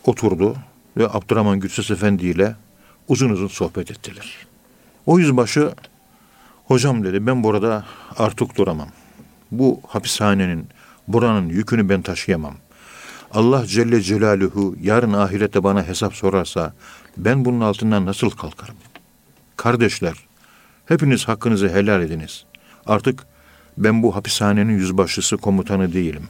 oturdu 0.05 0.57
ve 0.97 1.09
Abdurrahman 1.09 1.61
Gülses 1.61 1.91
Efendi 1.91 2.27
ile 2.27 2.57
uzun 3.09 3.31
uzun 3.31 3.49
sohbet 3.49 3.91
ettiler. 3.91 4.37
O 5.07 5.19
yüzbaşı 5.19 5.73
hocam 6.65 7.05
dedi 7.05 7.27
ben 7.27 7.43
burada 7.43 7.85
artık 8.19 8.57
duramam. 8.57 8.89
Bu 9.51 9.81
hapishanenin 9.89 10.67
buranın 11.09 11.49
yükünü 11.49 11.89
ben 11.89 12.03
taşıyamam. 12.03 12.55
Allah 13.35 13.67
Celle 13.67 14.01
Celaluhu 14.01 14.77
yarın 14.83 15.13
ahirette 15.13 15.65
bana 15.65 15.87
hesap 15.87 16.15
sorarsa 16.15 16.73
ben 17.17 17.45
bunun 17.45 17.61
altından 17.61 18.07
nasıl 18.07 18.31
kalkarım? 18.31 18.77
Kardeşler, 19.57 20.15
hepiniz 20.87 21.29
hakkınızı 21.29 21.69
helal 21.69 22.03
ediniz. 22.03 22.45
Artık 22.87 23.27
ben 23.79 24.03
bu 24.03 24.17
hapishanenin 24.17 24.79
yüzbaşısı 24.79 25.37
komutanı 25.37 25.93
değilim. 25.93 26.23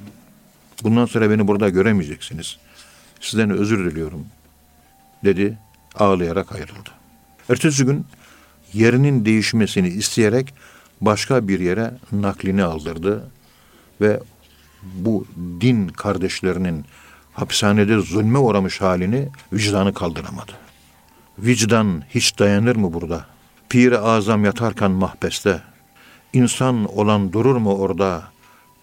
Bundan 0.83 1.07
sonra 1.07 1.31
beni 1.31 1.49
burada 1.49 1.69
göremeyeceksiniz. 1.69 2.57
Sizden 3.21 3.51
özür 3.51 3.91
diliyorum. 3.91 4.27
Dedi, 5.25 5.59
ağlayarak 5.95 6.53
ayrıldı. 6.53 6.91
Ertesi 7.49 7.85
gün 7.85 8.07
yerinin 8.73 9.25
değişmesini 9.25 9.89
isteyerek 9.89 10.55
başka 11.01 11.49
bir 11.49 11.61
yere 11.61 11.95
naklini 12.13 12.63
aldırdı 12.63 13.31
ve 14.01 14.21
bu 14.83 15.27
din 15.61 15.89
kardeşlerinin 15.89 16.85
hapishanede 17.33 17.99
zulme 17.99 18.39
uğramış 18.39 18.81
halini 18.81 19.29
vicdanı 19.53 19.95
kaldıramadı. 19.95 20.62
Vicdan 21.43 22.03
hiç 22.15 22.39
dayanır 22.39 22.77
mı 22.77 22.93
burada? 22.93 23.27
Pir-i 23.69 23.99
Azam 23.99 24.45
yatarken 24.45 24.91
mahbeste, 24.91 25.63
insan 26.33 26.99
olan 26.99 27.33
durur 27.33 27.57
mu 27.57 27.75
orada? 27.75 28.23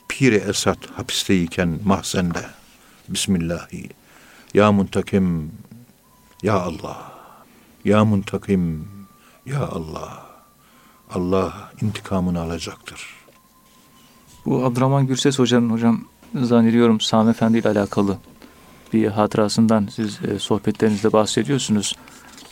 Pir-i 0.09 0.35
Esat 0.35 0.77
hapisteyken 0.95 1.79
mahzende. 1.85 2.45
Bismillahi. 3.09 3.89
Ya 4.53 4.71
muntakim, 4.71 5.51
ya 6.43 6.59
Allah. 6.59 7.11
Ya 7.85 8.05
muntakim, 8.05 8.87
ya 9.45 9.67
Allah. 9.67 10.25
Allah 11.13 11.71
intikamını 11.81 12.41
alacaktır. 12.41 13.01
Bu 14.45 14.65
Abdurrahman 14.65 15.07
Gürses 15.07 15.39
Hoca'nın 15.39 15.69
hocam 15.69 16.05
zannediyorum 16.35 17.01
Sami 17.01 17.29
Efendi 17.29 17.57
ile 17.57 17.69
alakalı 17.69 18.17
bir 18.93 19.07
hatırasından 19.07 19.87
siz 19.95 20.19
e, 20.23 20.39
sohbetlerinizde 20.39 21.13
bahsediyorsunuz. 21.13 21.95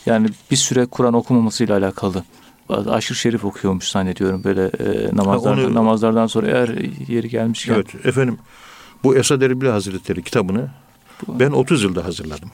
Yani 0.07 0.27
bir 0.51 0.55
süre 0.55 0.85
Kur'an 0.85 1.13
okumamasıyla 1.13 1.77
alakalı 1.77 2.23
aşırı 2.69 3.17
şerif 3.17 3.45
okuyormuş 3.45 3.89
zannediyorum 3.91 4.43
böyle 4.43 4.63
e, 4.65 5.15
namazlardan, 5.15 5.65
onu- 5.65 5.73
namazlardan 5.73 6.27
sonra 6.27 6.47
eğer 6.47 6.69
yeri 7.07 7.29
gelmişken. 7.29 7.73
Evet 7.73 8.05
efendim 8.05 8.37
bu 9.03 9.15
Esad 9.15 9.41
Erbil 9.41 9.67
Hazretleri 9.67 10.23
kitabını 10.23 10.69
Bu- 11.27 11.39
ben 11.39 11.51
30 11.51 11.83
yılda 11.83 12.05
hazırladım. 12.05 12.49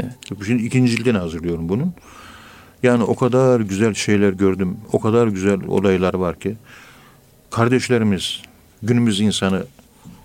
Evet. 0.00 0.12
Şimdi 0.46 0.62
ikinci 0.62 0.96
cildini 0.96 1.18
hazırlıyorum 1.18 1.68
bunun. 1.68 1.94
Yani 2.82 3.02
o 3.02 3.14
kadar 3.16 3.60
güzel 3.60 3.94
şeyler 3.94 4.32
gördüm. 4.32 4.76
O 4.92 5.00
kadar 5.00 5.26
güzel 5.28 5.58
olaylar 5.68 6.14
var 6.14 6.40
ki. 6.40 6.56
Kardeşlerimiz, 7.50 8.42
günümüz 8.82 9.20
insanı 9.20 9.64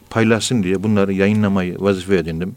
paylaşsın 0.09 0.63
diye 0.63 0.83
bunları 0.83 1.13
yayınlamayı 1.13 1.75
vazife 1.79 2.15
edindim. 2.15 2.55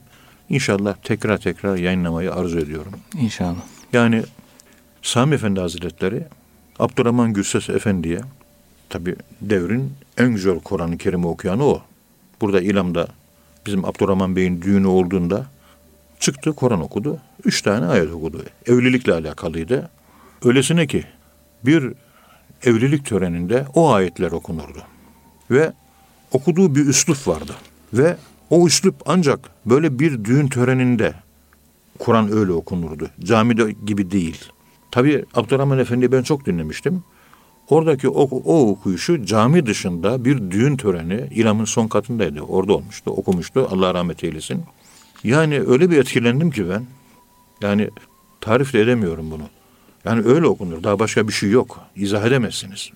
İnşallah 0.48 0.94
tekrar 1.02 1.38
tekrar 1.38 1.76
yayınlamayı 1.76 2.32
arzu 2.34 2.58
ediyorum. 2.58 2.92
İnşallah. 3.20 3.56
Yani 3.92 4.22
Sami 5.02 5.34
Efendi 5.34 5.60
Hazretleri 5.60 6.26
Abdurrahman 6.78 7.32
Gürses 7.32 7.68
Efendi'ye 7.68 8.20
tabi 8.88 9.16
devrin 9.40 9.92
en 10.18 10.34
güzel 10.34 10.60
Kur'an-ı 10.60 10.98
Kerim'i 10.98 11.26
okuyanı 11.26 11.64
o. 11.64 11.82
Burada 12.40 12.60
İlam'da 12.60 13.08
bizim 13.66 13.84
Abdurrahman 13.84 14.36
Bey'in 14.36 14.62
düğünü 14.62 14.86
olduğunda 14.86 15.46
çıktı 16.20 16.52
Kur'an 16.52 16.80
okudu. 16.80 17.18
Üç 17.44 17.62
tane 17.62 17.86
ayet 17.86 18.12
okudu. 18.12 18.44
Evlilikle 18.66 19.12
alakalıydı. 19.12 19.90
Öylesine 20.44 20.86
ki 20.86 21.04
bir 21.64 21.92
evlilik 22.62 23.06
töreninde 23.06 23.66
o 23.74 23.92
ayetler 23.92 24.32
okunurdu. 24.32 24.82
Ve 25.50 25.72
okuduğu 26.32 26.74
bir 26.74 26.86
üslup 26.86 27.28
vardı. 27.28 27.54
Ve 27.92 28.16
o 28.50 28.66
üslup 28.66 28.94
ancak 29.06 29.40
böyle 29.66 29.98
bir 29.98 30.24
düğün 30.24 30.48
töreninde 30.48 31.14
Kur'an 32.00 32.32
öyle 32.32 32.52
okunurdu. 32.52 33.10
Camide 33.20 33.72
gibi 33.86 34.10
değil. 34.10 34.44
Tabii 34.90 35.24
Abdurrahman 35.34 35.78
Efendi'yi 35.78 36.12
ben 36.12 36.22
çok 36.22 36.46
dinlemiştim. 36.46 37.02
Oradaki 37.68 38.08
o, 38.08 38.22
o 38.22 38.70
okuyuşu 38.70 39.24
cami 39.24 39.66
dışında 39.66 40.24
bir 40.24 40.50
düğün 40.50 40.76
töreni 40.76 41.28
İlam'ın 41.34 41.64
son 41.64 41.88
katındaydı. 41.88 42.40
Orada 42.40 42.72
olmuştu, 42.72 43.10
okumuştu. 43.10 43.68
Allah 43.70 43.94
rahmet 43.94 44.24
eylesin. 44.24 44.62
Yani 45.24 45.60
öyle 45.60 45.90
bir 45.90 45.98
etkilendim 45.98 46.50
ki 46.50 46.68
ben. 46.68 46.86
Yani 47.62 47.90
tarif 48.40 48.72
de 48.72 48.80
edemiyorum 48.80 49.30
bunu. 49.30 49.42
Yani 50.04 50.22
öyle 50.26 50.46
okunur. 50.46 50.82
Daha 50.82 50.98
başka 50.98 51.28
bir 51.28 51.32
şey 51.32 51.50
yok. 51.50 51.80
İzah 51.96 52.24
edemezsiniz. 52.24 52.90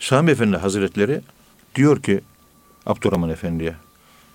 Sami 0.00 0.30
Efendi 0.30 0.56
Hazretleri 0.56 1.20
diyor 1.74 2.02
ki 2.02 2.20
Abdurrahman 2.86 3.30
Efendi'ye. 3.30 3.74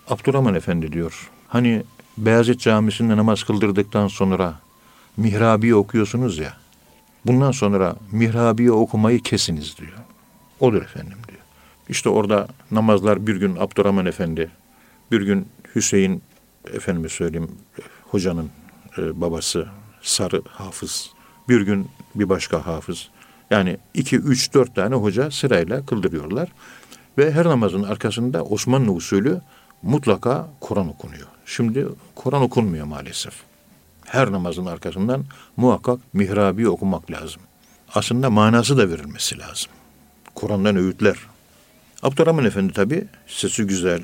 Abdurrahman 0.08 0.56
Efendi 0.56 0.92
diyor. 0.92 1.30
Hani 1.48 1.84
Beyazıt 2.26 2.60
Camisi'nde 2.60 3.18
namaz 3.18 3.44
kıldırdıktan 3.44 4.08
sonra 4.08 4.60
mihrabiye 5.18 5.76
okuyorsunuz 5.76 6.38
ya. 6.38 6.54
Bundan 7.26 7.52
sonra 7.52 7.96
mihrabiye 8.12 8.72
okumayı 8.72 9.24
kesiniz 9.24 9.78
diyor. 9.78 9.98
Olur 10.60 10.82
efendim 10.82 11.18
diyor. 11.28 11.40
İşte 11.90 12.10
orada 12.10 12.48
namazlar 12.72 13.28
bir 13.28 13.36
gün 13.36 13.56
Abdurrahman 13.56 14.06
Efendi, 14.06 14.50
bir 15.12 15.22
gün 15.22 15.48
Hüseyin 15.76 16.22
efendime 16.74 17.10
söyleyeyim 17.10 17.52
hocanın 18.04 18.50
e, 18.98 19.22
babası 19.22 19.68
Sarı 20.02 20.42
Hafız, 20.50 21.10
bir 21.50 21.62
gün 21.62 21.88
bir 22.16 22.30
başka 22.30 22.66
hafız. 22.66 23.10
Yani 23.50 23.78
iki, 23.94 24.16
üç, 24.16 24.54
dört 24.54 24.76
tane 24.76 24.96
hoca 24.96 25.32
sırayla 25.32 25.86
kıldırıyorlar. 25.86 26.50
Ve 27.18 27.32
her 27.32 27.46
namazın 27.46 27.84
arkasında 27.84 28.44
Osmanlı 28.44 28.92
usulü 28.92 29.42
mutlaka 29.84 30.48
Kur'an 30.60 30.90
okunuyor. 30.90 31.28
Şimdi 31.46 31.88
Kur'an 32.16 32.42
okunmuyor 32.42 32.86
maalesef. 32.86 33.34
Her 34.06 34.32
namazın 34.32 34.66
arkasından 34.66 35.26
muhakkak 35.58 36.00
mihrabi 36.14 36.70
okumak 36.70 37.12
lazım. 37.12 37.42
Aslında 37.94 38.30
manası 38.30 38.78
da 38.78 38.90
verilmesi 38.90 39.40
lazım. 39.40 39.72
Kur'an'dan 40.36 40.76
öğütler. 40.76 41.16
Abdurrahman 42.04 42.46
Efendi 42.46 42.74
tabi 42.74 43.08
sesi 43.28 43.64
güzel, 43.64 44.02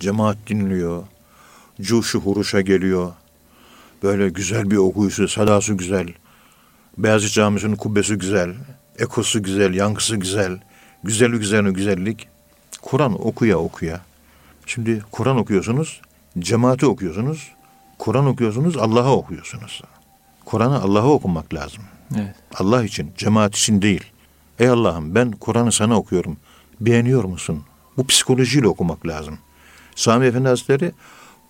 cemaat 0.00 0.36
dinliyor, 0.46 1.04
cuşu 1.80 2.20
huruşa 2.20 2.60
geliyor. 2.60 3.12
Böyle 4.02 4.28
güzel 4.28 4.70
bir 4.70 4.76
okuyuşu, 4.76 5.28
sadası 5.28 5.74
güzel. 5.74 6.08
Beyazıt 6.98 7.32
Camisi'nin 7.32 7.76
kubbesi 7.76 8.14
güzel, 8.14 8.54
ekosu 8.98 9.42
güzel, 9.42 9.74
yankısı 9.74 10.16
güzel, 10.16 10.58
güzellik 11.04 11.42
üzerine 11.42 11.70
güzellik. 11.70 12.28
Kur'an 12.82 13.26
okuya 13.26 13.58
okuya. 13.58 14.00
Şimdi 14.66 15.02
Kur'an 15.10 15.36
okuyorsunuz, 15.36 16.00
cemaati 16.38 16.86
okuyorsunuz, 16.86 17.52
Kur'an 17.98 18.26
okuyorsunuz, 18.26 18.76
Allah'a 18.76 19.12
okuyorsunuz. 19.16 19.82
Kur'an'ı 20.44 20.82
Allah'a 20.82 21.08
okumak 21.08 21.54
lazım. 21.54 21.82
Evet. 22.16 22.34
Allah 22.54 22.84
için, 22.84 23.12
cemaat 23.18 23.56
için 23.56 23.82
değil. 23.82 24.04
Ey 24.58 24.68
Allah'ım 24.68 25.14
ben 25.14 25.30
Kur'an'ı 25.30 25.72
sana 25.72 25.96
okuyorum. 25.96 26.36
Beğeniyor 26.80 27.24
musun? 27.24 27.62
Bu 27.96 28.06
psikolojiyle 28.06 28.68
okumak 28.68 29.06
lazım. 29.06 29.38
Sami 29.94 30.26
Efendi 30.26 30.48
Hazretleri 30.48 30.92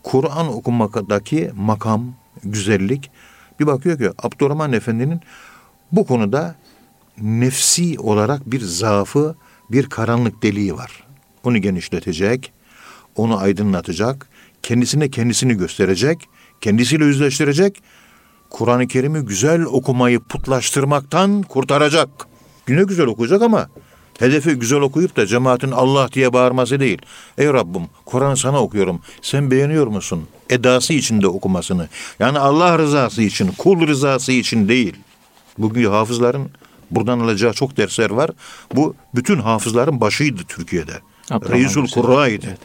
Kur'an 0.02 0.48
okumaktaki 0.54 1.50
makam, 1.56 2.14
güzellik 2.44 3.10
bir 3.60 3.66
bakıyor 3.66 3.98
ki 3.98 4.10
Abdurrahman 4.22 4.72
Efendi'nin 4.72 5.20
bu 5.92 6.06
konuda 6.06 6.54
nefsi 7.20 7.98
olarak 7.98 8.52
bir 8.52 8.60
zaafı, 8.60 9.36
bir 9.70 9.86
karanlık 9.88 10.42
deliği 10.42 10.74
var. 10.74 11.04
Onu 11.44 11.58
genişletecek, 11.58 12.52
onu 13.16 13.38
aydınlatacak, 13.38 14.28
kendisine 14.62 15.10
kendisini 15.10 15.54
gösterecek, 15.54 16.28
kendisiyle 16.60 17.04
yüzleştirecek, 17.04 17.82
Kur'an-ı 18.50 18.88
Kerim'i 18.88 19.20
güzel 19.20 19.62
okumayı 19.62 20.20
putlaştırmaktan 20.20 21.42
kurtaracak. 21.42 22.08
Güne 22.66 22.82
güzel 22.82 23.06
okuyacak 23.06 23.42
ama 23.42 23.68
hedefi 24.18 24.50
güzel 24.54 24.80
okuyup 24.80 25.16
da 25.16 25.26
cemaatin 25.26 25.70
Allah 25.70 26.08
diye 26.12 26.32
bağırması 26.32 26.80
değil. 26.80 26.98
Ey 27.38 27.46
Rabbim 27.46 27.82
Kur'an 28.04 28.34
sana 28.34 28.62
okuyorum. 28.62 29.00
Sen 29.22 29.50
beğeniyor 29.50 29.86
musun? 29.86 30.28
Edası 30.50 30.92
içinde 30.92 31.28
okumasını. 31.28 31.88
Yani 32.18 32.38
Allah 32.38 32.78
rızası 32.78 33.22
için, 33.22 33.52
kul 33.58 33.86
rızası 33.86 34.32
için 34.32 34.68
değil. 34.68 34.96
Bugün 35.58 35.90
hafızların 35.90 36.50
buradan 36.90 37.20
alacağı 37.20 37.52
çok 37.52 37.76
dersler 37.76 38.10
var. 38.10 38.30
Bu 38.74 38.94
bütün 39.14 39.38
hafızların 39.38 40.00
başıydı 40.00 40.42
Türkiye'de. 40.48 40.92
Abdurrahman 41.30 41.60
Gürses. 41.60 41.90
Kurra'ydı. 41.90 42.46
Evet. 42.48 42.58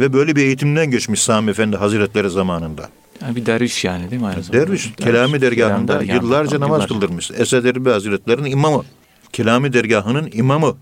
Ve 0.00 0.12
böyle 0.12 0.36
bir 0.36 0.42
eğitimden 0.42 0.90
geçmiş 0.90 1.22
Sami 1.22 1.50
Efendi 1.50 1.76
Hazretleri 1.76 2.30
zamanında. 2.30 2.88
Yani 3.22 3.36
bir 3.36 3.46
derviş 3.46 3.84
yani 3.84 4.10
değil 4.10 4.22
mi 4.22 4.28
aynı 4.28 4.42
zamanda? 4.42 4.66
Derviş, 4.66 4.92
Kelami 4.96 5.40
dergahında 5.40 6.00
dergahında 6.00 6.12
yıllarca 6.26 6.50
falan, 6.50 6.60
namaz 6.60 6.76
yıllarca. 6.78 6.94
kıldırmış. 6.94 7.30
Esed 7.30 7.64
Erbil 7.64 7.90
Hazretleri'nin 7.90 8.50
imamı. 8.50 8.84
Kelami 9.32 9.72
dergahının 9.72 10.30
imamı. 10.32 10.76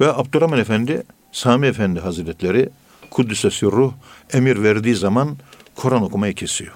Ve 0.00 0.12
Abdurrahman 0.12 0.58
Efendi, 0.58 1.02
Sami 1.32 1.66
Efendi 1.66 2.00
Hazretleri 2.00 2.68
Kuddüs'e 3.10 3.50
sürruh 3.50 3.92
emir 4.32 4.62
verdiği 4.62 4.94
zaman 4.94 5.36
Kur'an 5.74 6.02
okumayı 6.02 6.34
kesiyor. 6.34 6.72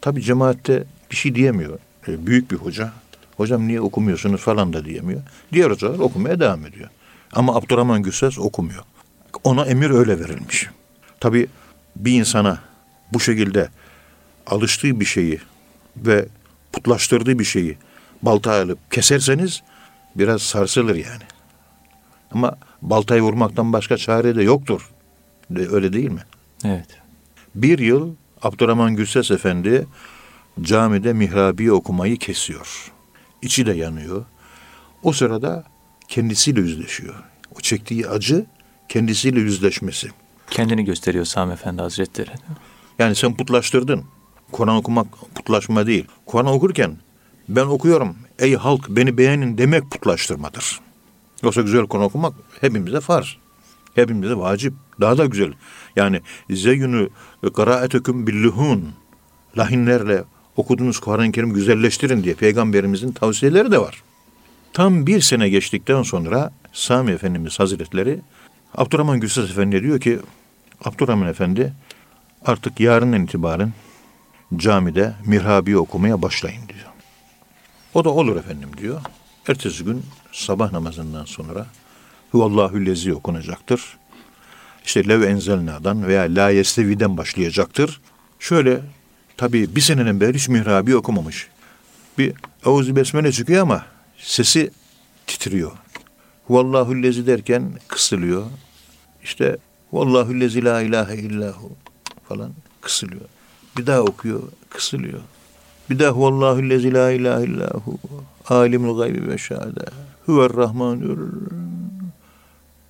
Tabi 0.00 0.22
cemaatte 0.22 0.84
bir 1.10 1.16
şey 1.16 1.34
diyemiyor. 1.34 1.78
E, 2.08 2.26
büyük 2.26 2.50
bir 2.50 2.56
hoca. 2.56 2.92
Hocam 3.36 3.68
niye 3.68 3.80
okumuyorsunuz 3.80 4.40
falan 4.40 4.72
da 4.72 4.84
diyemiyor. 4.84 5.20
Diğer 5.52 5.70
hocalar 5.70 5.98
okumaya 5.98 6.40
devam 6.40 6.66
ediyor. 6.66 6.88
Ama 7.32 7.54
Abdurrahman 7.54 8.02
Gürses 8.02 8.38
okumuyor. 8.38 8.82
Ona 9.44 9.64
emir 9.64 9.90
öyle 9.90 10.20
verilmiş. 10.20 10.66
Tabi 11.20 11.46
bir 11.96 12.12
insana 12.20 12.60
bu 13.12 13.20
şekilde 13.20 13.68
alıştığı 14.46 15.00
bir 15.00 15.04
şeyi 15.04 15.40
ve 15.96 16.26
putlaştırdığı 16.72 17.38
bir 17.38 17.44
şeyi 17.44 17.76
baltaya 18.22 18.62
alıp 18.62 18.92
keserseniz 18.92 19.62
biraz 20.14 20.42
sarsılır 20.42 20.94
yani. 20.94 21.22
Ama 22.32 22.56
baltayı 22.82 23.22
vurmaktan 23.22 23.72
başka 23.72 23.96
çare 23.96 24.36
de 24.36 24.42
yoktur. 24.42 24.90
De, 25.50 25.68
öyle 25.68 25.92
değil 25.92 26.10
mi? 26.10 26.22
Evet. 26.64 26.88
Bir 27.54 27.78
yıl 27.78 28.14
Abdurrahman 28.42 28.96
Gürses 28.96 29.30
Efendi 29.30 29.86
camide 30.60 31.12
mihrabi 31.12 31.72
okumayı 31.72 32.18
kesiyor. 32.18 32.92
İçi 33.42 33.66
de 33.66 33.72
yanıyor. 33.72 34.24
O 35.02 35.12
sırada 35.12 35.64
kendisiyle 36.08 36.60
yüzleşiyor. 36.60 37.14
O 37.56 37.60
çektiği 37.60 38.08
acı 38.08 38.46
kendisiyle 38.88 39.40
yüzleşmesi. 39.40 40.08
Kendini 40.50 40.84
gösteriyor 40.84 41.24
Sami 41.24 41.52
Efendi 41.52 41.82
Hazretleri. 41.82 42.30
Yani 42.98 43.14
sen 43.14 43.36
putlaştırdın. 43.36 44.04
Kur'an 44.52 44.76
okumak 44.76 45.06
putlaşma 45.34 45.86
değil. 45.86 46.04
Kur'an 46.26 46.46
okurken 46.46 46.96
ben 47.48 47.66
okuyorum 47.66 48.16
ey 48.38 48.54
halk 48.54 48.88
beni 48.88 49.18
beğenin 49.18 49.58
demek 49.58 49.90
putlaştırmadır. 49.90 50.80
Yoksa 51.42 51.62
güzel 51.62 51.86
Kur'an 51.86 52.04
okumak 52.04 52.34
hepimize 52.60 53.00
farz. 53.00 53.36
Hepimize 53.94 54.36
vacip. 54.36 54.74
Daha 55.00 55.18
da 55.18 55.24
güzel. 55.26 55.52
Yani 55.96 56.20
zeyyünü 56.50 57.08
kıraaetüküm 57.54 58.26
billühun 58.26 58.88
lahinlerle 59.58 60.24
okuduğunuz 60.56 60.98
Kur'an-ı 60.98 61.32
Kerim 61.32 61.52
güzelleştirin 61.52 62.24
diye 62.24 62.34
peygamberimizin 62.34 63.12
tavsiyeleri 63.12 63.72
de 63.72 63.78
var. 63.78 64.02
Tam 64.72 65.06
bir 65.06 65.20
sene 65.20 65.48
geçtikten 65.48 66.02
sonra 66.02 66.52
Sami 66.72 67.10
Efendimiz 67.10 67.60
Hazretleri 67.60 68.20
Abdurrahman 68.74 69.20
Gülses 69.20 69.50
Efendi 69.50 69.82
diyor 69.82 70.00
ki 70.00 70.18
Abdurrahman 70.84 71.28
Efendi 71.28 71.72
artık 72.44 72.80
yarından 72.80 73.24
itibaren 73.24 73.72
camide 74.56 75.14
mihrabi 75.26 75.78
okumaya 75.78 76.22
başlayın 76.22 76.68
diyor. 76.68 76.88
O 77.94 78.04
da 78.04 78.10
olur 78.10 78.36
efendim 78.36 78.68
diyor. 78.78 79.00
Ertesi 79.48 79.84
gün 79.84 80.06
sabah 80.32 80.72
namazından 80.72 81.24
sonra 81.24 81.66
Huvallahu 82.30 82.86
lezi 82.86 83.14
okunacaktır. 83.14 83.98
İşte 84.84 85.08
Lev 85.08 85.22
Enzelna'dan 85.22 86.06
veya 86.06 86.22
La 86.22 86.50
Yestevi'den 86.50 87.16
başlayacaktır. 87.16 88.00
Şöyle 88.38 88.80
tabii 89.36 89.76
bir 89.76 89.80
senenin 89.80 90.20
beri 90.20 90.34
hiç 90.34 90.48
mihrabi 90.48 90.96
okumamış. 90.96 91.48
Bir 92.18 92.34
Eûzü 92.64 92.96
Besmele 92.96 93.32
çıkıyor 93.32 93.62
ama 93.62 93.86
sesi 94.18 94.70
titriyor. 95.26 95.72
Huvallahu 96.46 97.02
lezi 97.02 97.26
derken 97.26 97.72
kısılıyor. 97.88 98.46
İşte 99.22 99.56
Vallahu 99.92 100.40
lezi 100.40 100.64
la 100.64 100.80
ilahe 100.80 101.16
illahu 101.16 101.70
falan 102.28 102.50
kısılıyor. 102.80 103.28
Bir 103.76 103.86
daha 103.86 104.00
okuyor, 104.00 104.42
kısılıyor. 104.70 105.20
Bir 105.90 105.98
daha 105.98 106.20
Vallahu 106.20 106.68
lezi 106.68 106.94
la 106.94 107.10
ilahe 107.10 107.44
illahu 107.44 107.98
alimul 108.48 108.98
gaybi 108.98 109.28
ve 109.28 109.38
şehade 109.38 109.84
huver 110.26 110.52
rahmanur 110.52 111.18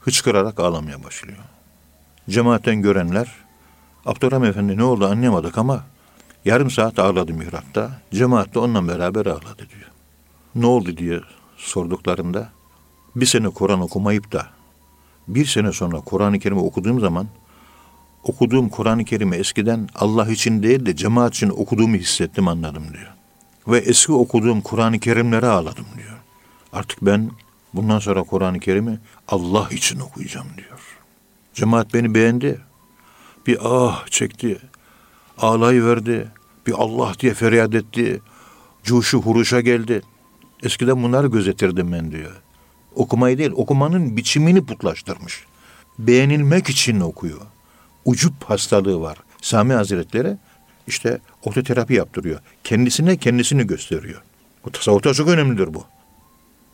hıçkırarak 0.01 0.61
ağlamaya 0.61 1.05
başlıyor. 1.05 1.39
Cemaatten 2.31 2.83
görenler 2.83 3.29
Abdurrahman 4.07 4.49
Efendi 4.49 4.77
ne 4.77 4.85
oldu 4.85 5.07
anlayamadık 5.07 5.59
ama 5.59 5.85
yarım 6.45 6.71
saat 6.71 6.99
ağladı 6.99 7.35
mihrapta. 7.35 7.91
Cemaat 8.13 8.55
de 8.55 8.59
onunla 8.59 8.89
beraber 8.89 9.27
ağladı 9.27 9.59
diyor. 9.59 9.91
Ne 10.55 10.67
oldu 10.67 10.97
diye 10.97 11.21
sorduklarında 11.57 12.49
bir 13.17 13.27
sene 13.27 13.49
Kur'an 13.49 13.81
okumayıp 13.81 14.33
da 14.33 14.47
bir 15.29 15.47
sene 15.47 15.73
sonra 15.73 16.01
Kur'an-ı 16.01 16.38
Kerim'i 16.38 16.61
okuduğum 16.61 17.01
zaman 17.01 17.27
okuduğum 18.23 18.69
Kur'an-ı 18.69 19.05
Kerim'i 19.05 19.37
eskiden 19.37 19.88
Allah 19.95 20.29
için 20.29 20.62
değil 20.62 20.87
de 20.87 20.97
cemaat 20.97 21.35
için 21.35 21.51
okuduğumu 21.51 21.97
hissettim 21.97 22.49
anladım 22.49 22.85
diyor. 22.93 23.12
Ve 23.69 23.79
eski 23.79 24.12
okuduğum 24.12 24.61
Kur'an-ı 24.61 24.99
Kerimlere 24.99 25.47
ağladım 25.47 25.87
diyor. 25.97 26.19
Artık 26.73 26.99
ben 27.03 27.31
bundan 27.75 27.99
sonra 27.99 28.23
Kur'an-ı 28.23 28.61
Kerim'i 28.61 28.99
Allah 29.29 29.69
için 29.71 30.01
okuyacağım 30.01 30.47
diyor. 30.57 30.79
Cemaat 31.55 31.95
beni 31.95 32.14
beğendi. 32.14 32.61
Bir 33.47 33.59
ah 33.62 34.07
çekti. 34.07 34.59
Ağlayıverdi. 35.38 36.29
Bir 36.67 36.73
Allah 36.73 37.12
diye 37.21 37.35
feryat 37.35 37.75
etti. 37.75 38.21
Cuşu 38.83 39.19
huruşa 39.19 39.61
geldi. 39.61 40.03
Eskiden 40.62 41.03
bunları 41.03 41.27
gözetirdim 41.27 41.93
ben 41.93 42.12
diyor. 42.12 42.33
Okumayı 42.99 43.39
değil, 43.39 43.51
okumanın 43.55 44.17
biçimini 44.17 44.67
putlaştırmış. 44.67 45.45
Beğenilmek 45.99 46.69
için 46.69 47.01
okuyor. 47.01 47.41
Ucup 48.05 48.45
hastalığı 48.45 49.01
var. 49.01 49.19
Sami 49.43 49.73
Hazretleri 49.73 50.37
işte 50.87 51.19
ototerapi 51.45 51.95
yaptırıyor. 51.95 52.41
Kendisine 52.65 53.17
kendisini 53.17 53.67
gösteriyor. 53.67 54.23
Bu 54.65 54.73
tasavvufta 54.73 55.15
çok 55.15 55.29
önemlidir 55.29 55.75
bu. 55.75 55.85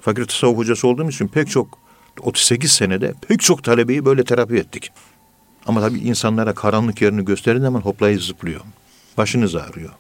Fakir 0.00 0.24
tasavvuf 0.24 0.58
hocası 0.58 0.88
olduğum 0.88 1.10
için 1.10 1.28
pek 1.28 1.50
çok 1.50 1.78
38 2.20 2.72
senede 2.72 3.14
pek 3.28 3.40
çok 3.40 3.64
talebeyi 3.64 4.04
böyle 4.04 4.24
terapi 4.24 4.54
ettik. 4.54 4.90
Ama 5.66 5.80
tabii 5.80 5.98
insanlara 5.98 6.54
karanlık 6.54 7.02
yerini 7.02 7.24
gösterin 7.24 7.60
zaman 7.60 7.80
hoplayıp 7.80 8.22
zıplıyor. 8.22 8.60
Başınız 9.16 9.54
ağrıyor. 9.54 9.90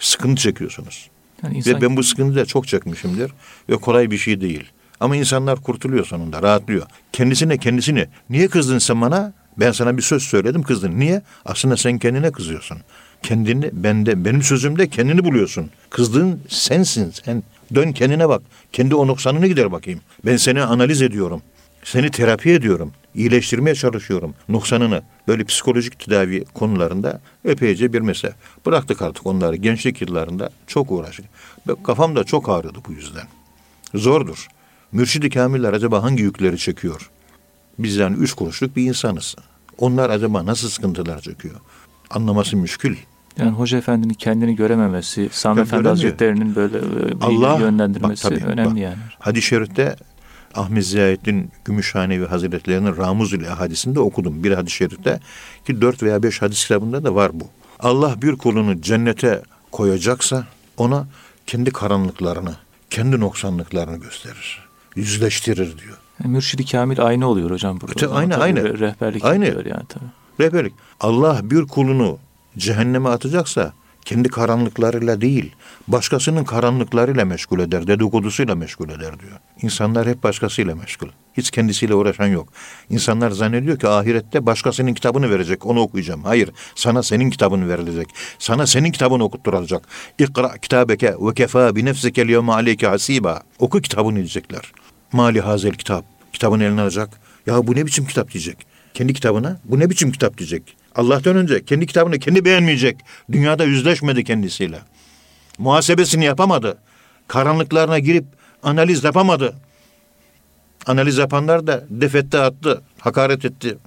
Sıkıntı 0.00 0.42
çekiyorsunuz. 0.42 1.10
Yani 1.42 1.56
insan 1.56 1.74
Ve 1.74 1.80
ben 1.80 1.96
bu 1.96 2.02
sıkıntıyı 2.02 2.36
da 2.36 2.46
çok 2.46 2.68
çekmişimdir. 2.68 3.32
Ve 3.68 3.76
kolay 3.76 4.10
bir 4.10 4.18
şey 4.18 4.40
değil. 4.40 4.72
Ama 5.00 5.16
insanlar 5.16 5.60
kurtuluyor 5.60 6.04
sonunda, 6.06 6.42
rahatlıyor. 6.42 6.86
Kendisine 7.12 7.58
kendisini, 7.58 8.06
niye 8.30 8.48
kızdın 8.48 8.78
sen 8.78 9.00
bana? 9.00 9.32
Ben 9.56 9.72
sana 9.72 9.96
bir 9.96 10.02
söz 10.02 10.22
söyledim 10.22 10.62
kızdın. 10.62 11.00
Niye? 11.00 11.22
Aslında 11.44 11.76
sen 11.76 11.98
kendine 11.98 12.32
kızıyorsun. 12.32 12.78
Kendini, 13.22 13.70
bende, 13.72 14.24
benim 14.24 14.42
sözümde 14.42 14.88
kendini 14.88 15.24
buluyorsun. 15.24 15.70
Kızdığın 15.90 16.40
sensin, 16.48 17.10
sen. 17.24 17.42
Dön 17.74 17.92
kendine 17.92 18.28
bak. 18.28 18.42
Kendi 18.72 18.94
o 18.94 19.06
noksanını 19.06 19.46
gider 19.46 19.72
bakayım. 19.72 20.00
Ben 20.26 20.36
seni 20.36 20.62
analiz 20.62 21.02
ediyorum. 21.02 21.42
Seni 21.84 22.10
terapi 22.10 22.50
ediyorum. 22.50 22.92
İyileştirmeye 23.14 23.74
çalışıyorum 23.74 24.34
noksanını. 24.48 25.02
Böyle 25.28 25.44
psikolojik 25.44 25.98
tedavi 25.98 26.44
konularında 26.44 27.20
epeyce 27.44 27.92
bir 27.92 28.00
mesele. 28.00 28.34
Bıraktık 28.66 29.02
artık 29.02 29.26
onları. 29.26 29.56
Gençlik 29.56 30.00
yıllarında 30.00 30.50
çok 30.66 30.90
uğraştık. 30.90 31.26
Kafam 31.84 32.16
da 32.16 32.24
çok 32.24 32.48
ağrıdı 32.48 32.78
bu 32.88 32.92
yüzden. 32.92 33.26
Zordur. 33.94 34.48
Mürşidi 34.92 35.30
kamiller 35.30 35.72
acaba 35.72 36.02
hangi 36.02 36.22
yükleri 36.22 36.58
çekiyor? 36.58 37.10
Biz 37.78 37.96
yani 37.96 38.16
üç 38.16 38.32
kuruşluk 38.32 38.76
bir 38.76 38.82
insanız. 38.84 39.36
Onlar 39.78 40.10
acaba 40.10 40.46
nasıl 40.46 40.68
sıkıntılar 40.68 41.20
çekiyor? 41.20 41.54
Anlaması 42.10 42.56
müşkül. 42.56 42.96
yani 43.38 43.50
Hoca 43.50 43.78
Efendi'nin 43.78 44.14
kendini 44.14 44.56
görememesi, 44.56 45.28
Sami 45.32 45.60
Efendi. 45.60 45.88
Hazretleri'nin 45.88 46.54
böyle 46.54 46.78
e, 46.78 46.82
bir 47.20 47.20
Allah- 47.20 47.60
yönlendirmesi 47.60 48.24
bak 48.24 48.40
tabii, 48.40 48.44
önemli 48.50 48.70
bak. 48.70 48.78
yani. 48.78 48.96
Hadis-i 49.18 49.46
Şerif'te 49.46 49.96
Ahmet 50.54 50.86
Ziyaettin 50.86 51.50
Gümüşhanevi 51.64 52.26
Hazretleri'nin 52.26 52.96
Ramuzül 52.96 53.44
hadisinde 53.44 54.00
okudum. 54.00 54.44
Bir 54.44 54.52
hadis-i 54.52 54.76
şerifte 54.76 55.20
ki 55.66 55.80
dört 55.80 56.02
veya 56.02 56.22
beş 56.22 56.42
hadis 56.42 56.62
kitabında 56.62 57.04
da 57.04 57.14
var 57.14 57.30
bu. 57.34 57.48
Allah 57.80 58.22
bir 58.22 58.36
kulunu 58.36 58.80
cennete 58.82 59.42
koyacaksa 59.72 60.46
ona 60.76 61.06
kendi 61.46 61.70
karanlıklarını, 61.70 62.54
kendi 62.90 63.20
noksanlıklarını 63.20 63.96
gösterir. 63.96 64.69
Yüzleştirir 64.96 65.78
diyor. 65.78 65.98
Yani 66.24 66.32
Mürşidi 66.32 66.64
Kamil 66.66 67.00
aynı 67.04 67.26
oluyor 67.28 67.50
hocam 67.50 67.80
burada. 67.80 67.92
Öte- 67.92 68.08
aynı, 68.08 68.30
tabii 68.32 68.42
aynı. 68.42 68.58
re- 68.60 68.78
Rehberlik 68.80 69.24
Aynı. 69.24 69.44
yani 69.46 69.64
tabii. 69.88 70.04
Rehberlik. 70.40 70.72
Allah 71.00 71.40
bir 71.42 71.66
kulunu 71.66 72.18
cehenneme 72.58 73.08
atacaksa 73.08 73.72
kendi 74.04 74.28
karanlıklarıyla 74.28 75.20
değil, 75.20 75.52
başkasının 75.88 76.44
karanlıklarıyla 76.44 77.24
meşgul 77.24 77.60
eder, 77.60 77.86
dedikodusuyla 77.86 78.54
meşgul 78.54 78.88
eder 78.88 79.20
diyor. 79.20 79.38
İnsanlar 79.62 80.08
hep 80.08 80.22
başkasıyla 80.22 80.74
meşgul. 80.74 81.08
Hiç 81.36 81.50
kendisiyle 81.50 81.94
uğraşan 81.94 82.26
yok. 82.26 82.48
İnsanlar 82.90 83.30
zannediyor 83.30 83.78
ki 83.78 83.88
ahirette 83.88 84.46
başkasının 84.46 84.94
kitabını 84.94 85.30
verecek, 85.30 85.66
onu 85.66 85.80
okuyacağım. 85.80 86.24
Hayır, 86.24 86.50
sana 86.74 87.02
senin 87.02 87.30
kitabını 87.30 87.68
verilecek. 87.68 88.08
Sana 88.38 88.66
senin 88.66 88.92
kitabını 88.92 89.24
okutturacak. 89.24 89.88
İkra 90.18 90.58
kitabeke 90.58 91.14
ve 91.20 91.34
kefa 91.34 91.76
bi 91.76 91.84
nefsike 91.84 92.28
liyevme 92.28 92.52
aleyke 92.52 92.86
hasiba. 92.86 93.42
Oku 93.58 93.80
kitabını 93.80 94.16
diyecekler. 94.16 94.72
Mali 95.12 95.40
hazel 95.40 95.72
kitap. 95.72 96.04
Kitabını 96.32 96.64
eline 96.64 96.80
alacak. 96.80 97.20
Ya 97.46 97.66
bu 97.66 97.76
ne 97.76 97.86
biçim 97.86 98.06
kitap 98.06 98.32
diyecek. 98.32 98.66
Kendi 98.94 99.14
kitabına 99.14 99.60
bu 99.64 99.80
ne 99.80 99.90
biçim 99.90 100.12
kitap 100.12 100.38
diyecek. 100.38 100.76
Allah'tan 100.94 101.36
önce 101.36 101.64
kendi 101.64 101.86
kitabını 101.86 102.18
kendi 102.18 102.44
beğenmeyecek. 102.44 102.96
Dünyada 103.32 103.64
yüzleşmedi 103.64 104.24
kendisiyle. 104.24 104.78
Muhasebesini 105.58 106.24
yapamadı. 106.24 106.78
Karanlıklarına 107.28 107.98
girip 107.98 108.24
analiz 108.62 109.04
yapamadı. 109.04 109.54
Analiz 110.86 111.18
yapanlar 111.18 111.66
da 111.66 111.84
defette 111.90 112.40
attı, 112.40 112.82
hakaret 113.00 113.44
etti. 113.44 113.78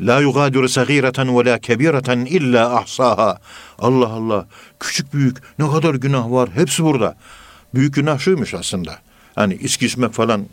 La 0.00 0.20
yugadiru 0.20 0.68
sagireten 0.68 1.38
ve 1.38 1.44
la 1.44 1.58
kebireten 1.58 2.18
illa 2.18 2.76
ahsaha. 2.76 3.38
Allah 3.78 4.08
Allah. 4.08 4.46
Küçük 4.80 5.14
büyük 5.14 5.36
ne 5.58 5.70
kadar 5.70 5.94
günah 5.94 6.30
var. 6.30 6.48
Hepsi 6.54 6.84
burada. 6.84 7.16
Büyük 7.74 7.94
günah 7.94 8.18
şuymuş 8.18 8.54
aslında. 8.54 8.98
Hani 9.34 9.54
içki 9.54 9.86
içmek 9.86 10.12
falan 10.12 10.46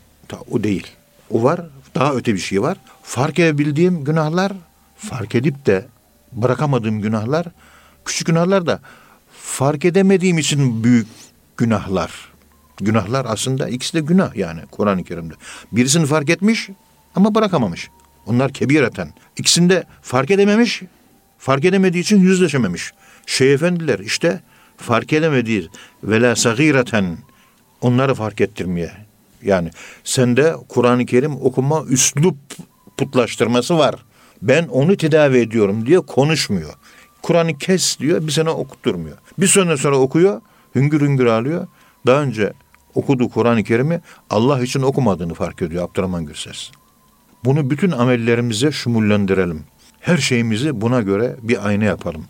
o 0.50 0.62
değil. 0.62 0.86
O 1.30 1.42
var. 1.42 1.60
Daha 1.94 2.14
öte 2.14 2.34
bir 2.34 2.38
şey 2.38 2.62
var. 2.62 2.76
Fark 3.02 3.38
edebildiğim 3.38 4.04
günahlar, 4.04 4.52
fark 5.08 5.34
edip 5.34 5.66
de 5.66 5.86
bırakamadığım 6.32 7.00
günahlar, 7.00 7.46
küçük 8.04 8.26
günahlar 8.26 8.66
da 8.66 8.80
fark 9.40 9.84
edemediğim 9.84 10.38
için 10.38 10.84
büyük 10.84 11.06
günahlar. 11.56 12.32
Günahlar 12.80 13.26
aslında 13.28 13.68
ikisi 13.68 13.94
de 13.94 14.00
günah 14.00 14.36
yani 14.36 14.60
Kur'an-ı 14.70 15.04
Kerim'de. 15.04 15.34
Birisini 15.72 16.06
fark 16.06 16.30
etmiş 16.30 16.68
ama 17.14 17.34
bırakamamış. 17.34 17.88
Onlar 18.26 18.52
kebireten. 18.52 19.12
İkisini 19.36 19.70
de 19.70 19.84
fark 20.02 20.30
edememiş, 20.30 20.82
fark 21.38 21.64
edemediği 21.64 22.02
için 22.02 22.20
yüzleşememiş. 22.20 22.92
Şeyh 23.26 23.54
efendiler 23.54 23.98
işte 23.98 24.40
fark 24.76 25.12
edemediği 25.12 25.68
vela 26.04 26.36
sagireten 26.36 27.18
onları 27.80 28.14
fark 28.14 28.40
ettirmeye. 28.40 28.92
Yani 29.42 29.70
sende 30.04 30.54
Kur'an-ı 30.68 31.06
Kerim 31.06 31.36
okuma 31.36 31.84
üslup 31.84 32.36
putlaştırması 32.96 33.78
var. 33.78 33.94
Ben 34.42 34.66
onu 34.68 34.96
tedavi 34.96 35.38
ediyorum 35.38 35.86
diye 35.86 36.00
konuşmuyor. 36.00 36.74
Kur'an'ı 37.22 37.58
kes 37.58 37.98
diyor 37.98 38.26
bir 38.26 38.32
sene 38.32 38.50
okutturmuyor. 38.50 39.16
Bir 39.38 39.46
sene 39.46 39.76
sonra 39.76 39.96
okuyor 39.96 40.40
hüngür 40.74 41.00
hüngür 41.00 41.26
ağlıyor. 41.26 41.66
Daha 42.06 42.22
önce 42.22 42.52
okuduğu 42.94 43.28
Kur'an-ı 43.28 43.64
Kerim'i 43.64 44.00
Allah 44.30 44.62
için 44.62 44.82
okumadığını 44.82 45.34
fark 45.34 45.62
ediyor 45.62 45.84
Abdurrahman 45.84 46.26
Gürses. 46.26 46.70
Bunu 47.44 47.70
bütün 47.70 47.90
amellerimize 47.90 48.72
şumullendirelim. 48.72 49.64
Her 50.00 50.16
şeyimizi 50.16 50.80
buna 50.80 51.00
göre 51.00 51.36
bir 51.42 51.66
ayna 51.66 51.84
yapalım. 51.84 52.24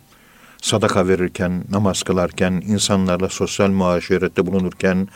Sadaka 0.61 1.07
verirken, 1.07 1.63
namaz 1.71 2.03
kılarken, 2.03 2.51
insanlarla 2.51 3.29
sosyal 3.29 3.69
muaşerette 3.69 4.45
bulunurken, 4.45 5.07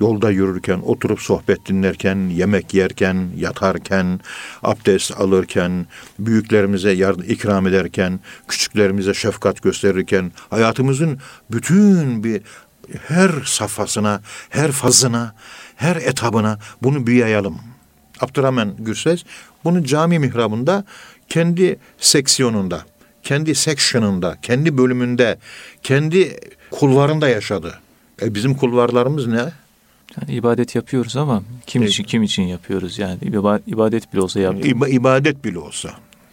yolda 0.00 0.30
yürürken, 0.30 0.80
oturup 0.84 1.20
sohbet 1.20 1.66
dinlerken, 1.66 2.16
yemek 2.28 2.74
yerken, 2.74 3.28
yatarken, 3.36 4.20
abdest 4.62 5.20
alırken, 5.20 5.86
büyüklerimize 6.18 6.90
yardım 6.90 7.24
ikram 7.28 7.66
ederken, 7.66 8.20
küçüklerimize 8.48 9.14
şefkat 9.14 9.62
gösterirken, 9.62 10.32
hayatımızın 10.50 11.18
bütün 11.50 12.24
bir 12.24 12.42
her 13.08 13.30
safhasına, 13.44 14.22
her 14.50 14.72
fazına, 14.72 15.34
her 15.76 15.96
etabına 15.96 16.58
bunu 16.82 17.06
bir 17.06 17.14
yayalım. 17.14 17.58
Abdurrahman 18.20 18.76
Gürses 18.78 19.24
bunu 19.64 19.84
cami 19.84 20.18
mihrabında 20.18 20.84
kendi 21.28 21.78
seksiyonunda, 21.98 22.84
kendi 23.22 23.54
section'ında, 23.54 24.38
kendi 24.42 24.78
bölümünde, 24.78 25.38
kendi 25.82 26.40
kulvarında 26.70 27.28
yaşadı. 27.28 27.78
E 28.22 28.34
bizim 28.34 28.54
kulvarlarımız 28.54 29.26
ne? 29.26 29.52
Yani 30.20 30.32
ibadet 30.36 30.74
yapıyoruz 30.74 31.16
ama 31.16 31.42
kim 31.66 31.82
Evet. 31.82 31.92
için 31.92 32.04
kim 32.04 32.22
için 32.22 32.42
yapıyoruz 32.42 32.98
yani 32.98 33.18
İba- 33.22 33.60
ibadet 33.66 34.12
bile 34.12 34.20
olsa 34.20 34.40
yapıyoruz. 34.40 34.70
İba- 34.72 34.88
ibadet 34.88 35.44
bile 35.44 35.58
olsa. 35.58 35.90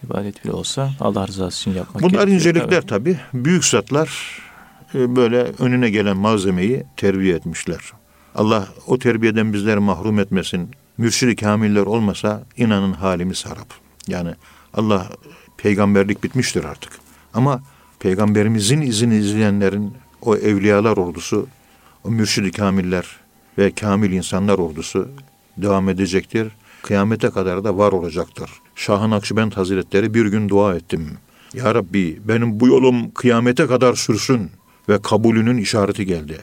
İbadet 0.07 0.43
bile 0.45 0.51
olsa 0.51 0.91
Allah 0.99 1.27
rızası 1.27 1.61
için 1.69 1.79
yapmak 1.79 2.03
Bunlar 2.03 2.11
gerekiyor. 2.27 2.35
incelikler 2.39 2.77
Evet. 2.77 2.87
tabii. 2.87 3.17
Büyük 3.33 3.65
zatlar 3.65 4.39
e, 4.95 5.15
böyle 5.15 5.37
önüne 5.59 5.89
gelen 5.89 6.17
malzemeyi 6.17 6.83
terbiye 6.97 7.35
etmişler. 7.35 7.79
Allah 8.35 8.67
o 8.87 8.99
terbiyeden 8.99 9.53
bizleri 9.53 9.79
mahrum 9.79 10.19
etmesin. 10.19 10.69
Mürşid-i 10.97 11.35
kamiller 11.35 11.81
olmasa 11.81 12.43
inanın 12.57 12.93
halimiz 12.93 13.45
harap. 13.45 13.67
Yani 14.07 14.29
Allah 14.73 15.07
peygamberlik 15.57 16.23
bitmiştir 16.23 16.63
artık. 16.63 16.91
Ama 17.33 17.61
peygamberimizin 17.99 18.81
izini 18.81 19.15
izleyenlerin 19.15 19.93
o 20.21 20.35
evliyalar 20.35 20.97
ordusu, 20.97 21.47
o 22.03 22.09
mürşid-i 22.11 22.51
kamiller 22.51 23.05
ve 23.57 23.71
kamil 23.71 24.11
insanlar 24.11 24.57
ordusu 24.57 25.07
devam 25.57 25.89
edecektir. 25.89 26.47
Kıyamete 26.83 27.29
kadar 27.29 27.63
da 27.63 27.77
var 27.77 27.91
olacaktır. 27.91 28.49
Şahın 28.75 29.11
Akşibend 29.11 29.51
Hazretleri 29.51 30.13
bir 30.13 30.25
gün 30.25 30.49
dua 30.49 30.75
ettim. 30.75 31.09
Ya 31.53 31.75
Rabbi 31.75 32.21
benim 32.27 32.59
bu 32.59 32.67
yolum 32.67 33.11
kıyamete 33.11 33.67
kadar 33.67 33.93
sürsün 33.93 34.51
ve 34.89 35.01
kabulünün 35.01 35.57
işareti 35.57 36.05
geldi. 36.05 36.37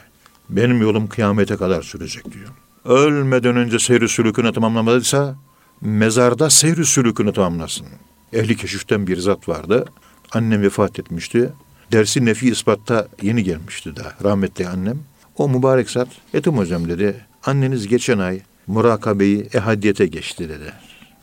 Benim 0.50 0.82
yolum 0.82 1.06
kıyamete 1.06 1.56
kadar 1.56 1.82
sürecek 1.82 2.32
diyor. 2.32 2.48
Ölmeden 2.84 3.56
önce 3.56 3.78
seyri 3.78 4.08
sülükünü 4.08 4.52
tamamlamadıysa 4.52 5.36
mezarda 5.80 6.50
seyri 6.50 6.86
sülükünü 6.86 7.32
tamamlasın. 7.32 7.86
Ehli 8.32 8.56
keşiften 8.56 9.06
bir 9.06 9.16
zat 9.16 9.48
vardı. 9.48 9.84
Annem 10.32 10.62
vefat 10.62 10.98
etmişti. 10.98 11.52
Dersi 11.92 12.24
nefi 12.24 12.48
ispatta 12.48 13.08
yeni 13.22 13.44
gelmişti 13.44 13.96
daha 13.96 14.30
rahmetli 14.30 14.68
annem. 14.68 14.98
O 15.38 15.48
mübarek 15.48 15.90
zat 15.90 16.08
Etim 16.34 16.58
hocam 16.58 16.88
dedi. 16.88 17.16
Anneniz 17.44 17.88
geçen 17.88 18.18
ay 18.18 18.40
murakabeyi 18.66 19.48
ehadiyete 19.54 20.06
geçti 20.06 20.48
dedi. 20.48 20.72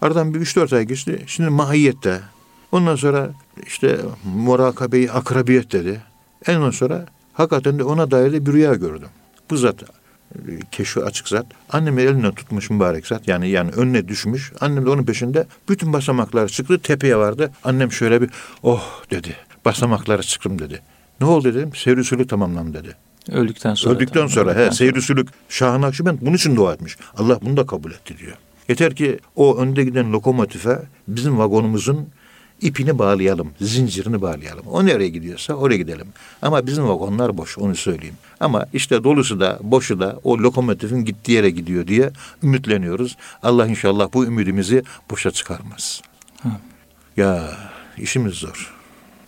Aradan 0.01 0.33
bir 0.33 0.39
üç 0.39 0.55
dört 0.55 0.73
ay 0.73 0.83
geçti. 0.83 1.23
Şimdi 1.27 1.49
mahiyette. 1.49 2.19
Ondan 2.71 2.95
sonra 2.95 3.31
işte 3.67 3.97
murakabeyi 4.35 5.11
akrabiyet 5.11 5.71
dedi. 5.71 6.01
En 6.47 6.69
sonra 6.69 7.05
hakikaten 7.33 7.79
de 7.79 7.83
ona 7.83 8.11
dair 8.11 8.33
de 8.33 8.45
bir 8.45 8.53
rüya 8.53 8.73
gördüm. 8.73 9.09
Bu 9.49 9.57
zat 9.57 9.83
keşfi 10.71 11.03
açık 11.03 11.27
zat. 11.27 11.45
Annemi 11.69 12.01
eline 12.01 12.31
tutmuş 12.31 12.69
mübarek 12.69 13.07
zat. 13.07 13.27
Yani 13.27 13.49
yani 13.49 13.71
önüne 13.71 14.07
düşmüş. 14.07 14.53
Annem 14.59 14.85
de 14.85 14.89
onun 14.89 15.03
peşinde 15.03 15.47
bütün 15.69 15.93
basamaklar 15.93 16.47
çıktı. 16.47 16.79
Tepeye 16.79 17.17
vardı. 17.17 17.51
Annem 17.63 17.91
şöyle 17.91 18.21
bir 18.21 18.29
oh 18.63 19.03
dedi. 19.11 19.35
Basamakları 19.65 20.23
çıktım 20.23 20.59
dedi. 20.59 20.81
Ne 21.21 21.27
oldu 21.27 21.53
dedim. 21.53 21.71
Seyir 21.75 21.97
usulü 21.97 22.27
tamamlandı 22.27 22.83
dedi. 22.83 22.95
Öldükten 23.29 23.73
sonra. 23.73 23.95
Öldükten 23.95 24.27
sonra 24.27 24.51
öldükten 24.51 24.65
he 24.65 24.71
seyir 24.71 24.95
usulü 24.95 25.25
Şah-ı 25.49 25.81
Nakşibend 25.81 26.17
bunun 26.21 26.35
için 26.35 26.55
dua 26.55 26.73
etmiş. 26.73 26.97
Allah 27.17 27.39
bunu 27.41 27.57
da 27.57 27.65
kabul 27.65 27.91
etti 27.91 28.17
diyor. 28.17 28.37
Yeter 28.69 28.95
ki 28.95 29.19
o 29.35 29.57
önde 29.57 29.83
giden 29.83 30.11
lokomotife 30.11 30.79
bizim 31.07 31.37
vagonumuzun 31.39 32.07
ipini 32.61 32.99
bağlayalım, 32.99 33.51
zincirini 33.61 34.21
bağlayalım. 34.21 34.65
O 34.67 34.85
nereye 34.85 35.09
gidiyorsa 35.09 35.53
oraya 35.53 35.77
gidelim. 35.77 36.07
Ama 36.41 36.67
bizim 36.67 36.87
vagonlar 36.87 37.37
boş 37.37 37.57
onu 37.57 37.75
söyleyeyim. 37.75 38.15
Ama 38.39 38.65
işte 38.73 39.03
dolusu 39.03 39.39
da 39.39 39.59
boşu 39.63 39.99
da 39.99 40.19
o 40.23 40.37
lokomotifin 40.37 41.05
gittiği 41.05 41.31
yere 41.31 41.49
gidiyor 41.49 41.87
diye 41.87 42.11
ümitleniyoruz. 42.43 43.17
Allah 43.43 43.67
inşallah 43.67 44.13
bu 44.13 44.25
ümidimizi 44.25 44.83
boşa 45.09 45.31
çıkarmaz. 45.31 46.01
Ya 47.17 47.51
işimiz 47.97 48.33
zor. 48.33 48.80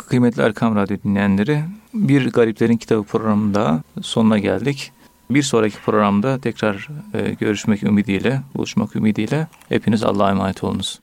Kıymetli 0.10 0.42
Erkam 0.42 0.76
Radyo 0.76 0.98
dinleyenleri 1.04 1.64
bir 1.94 2.32
Gariplerin 2.32 2.78
Kitabı 2.78 3.04
programında 3.04 3.84
sonuna 4.02 4.40
geldik. 4.40 4.92
Bir 5.30 5.44
sonraki 5.44 5.78
programda 5.86 6.40
tekrar 6.40 6.88
e, 7.14 7.34
görüşmek 7.34 7.84
ümidiyle, 7.84 8.42
buluşmak 8.56 8.96
ümidiyle 8.96 9.48
hepiniz 9.70 10.04
Allah'a 10.04 10.32
emanet 10.32 10.64
olunuz. 10.64 11.03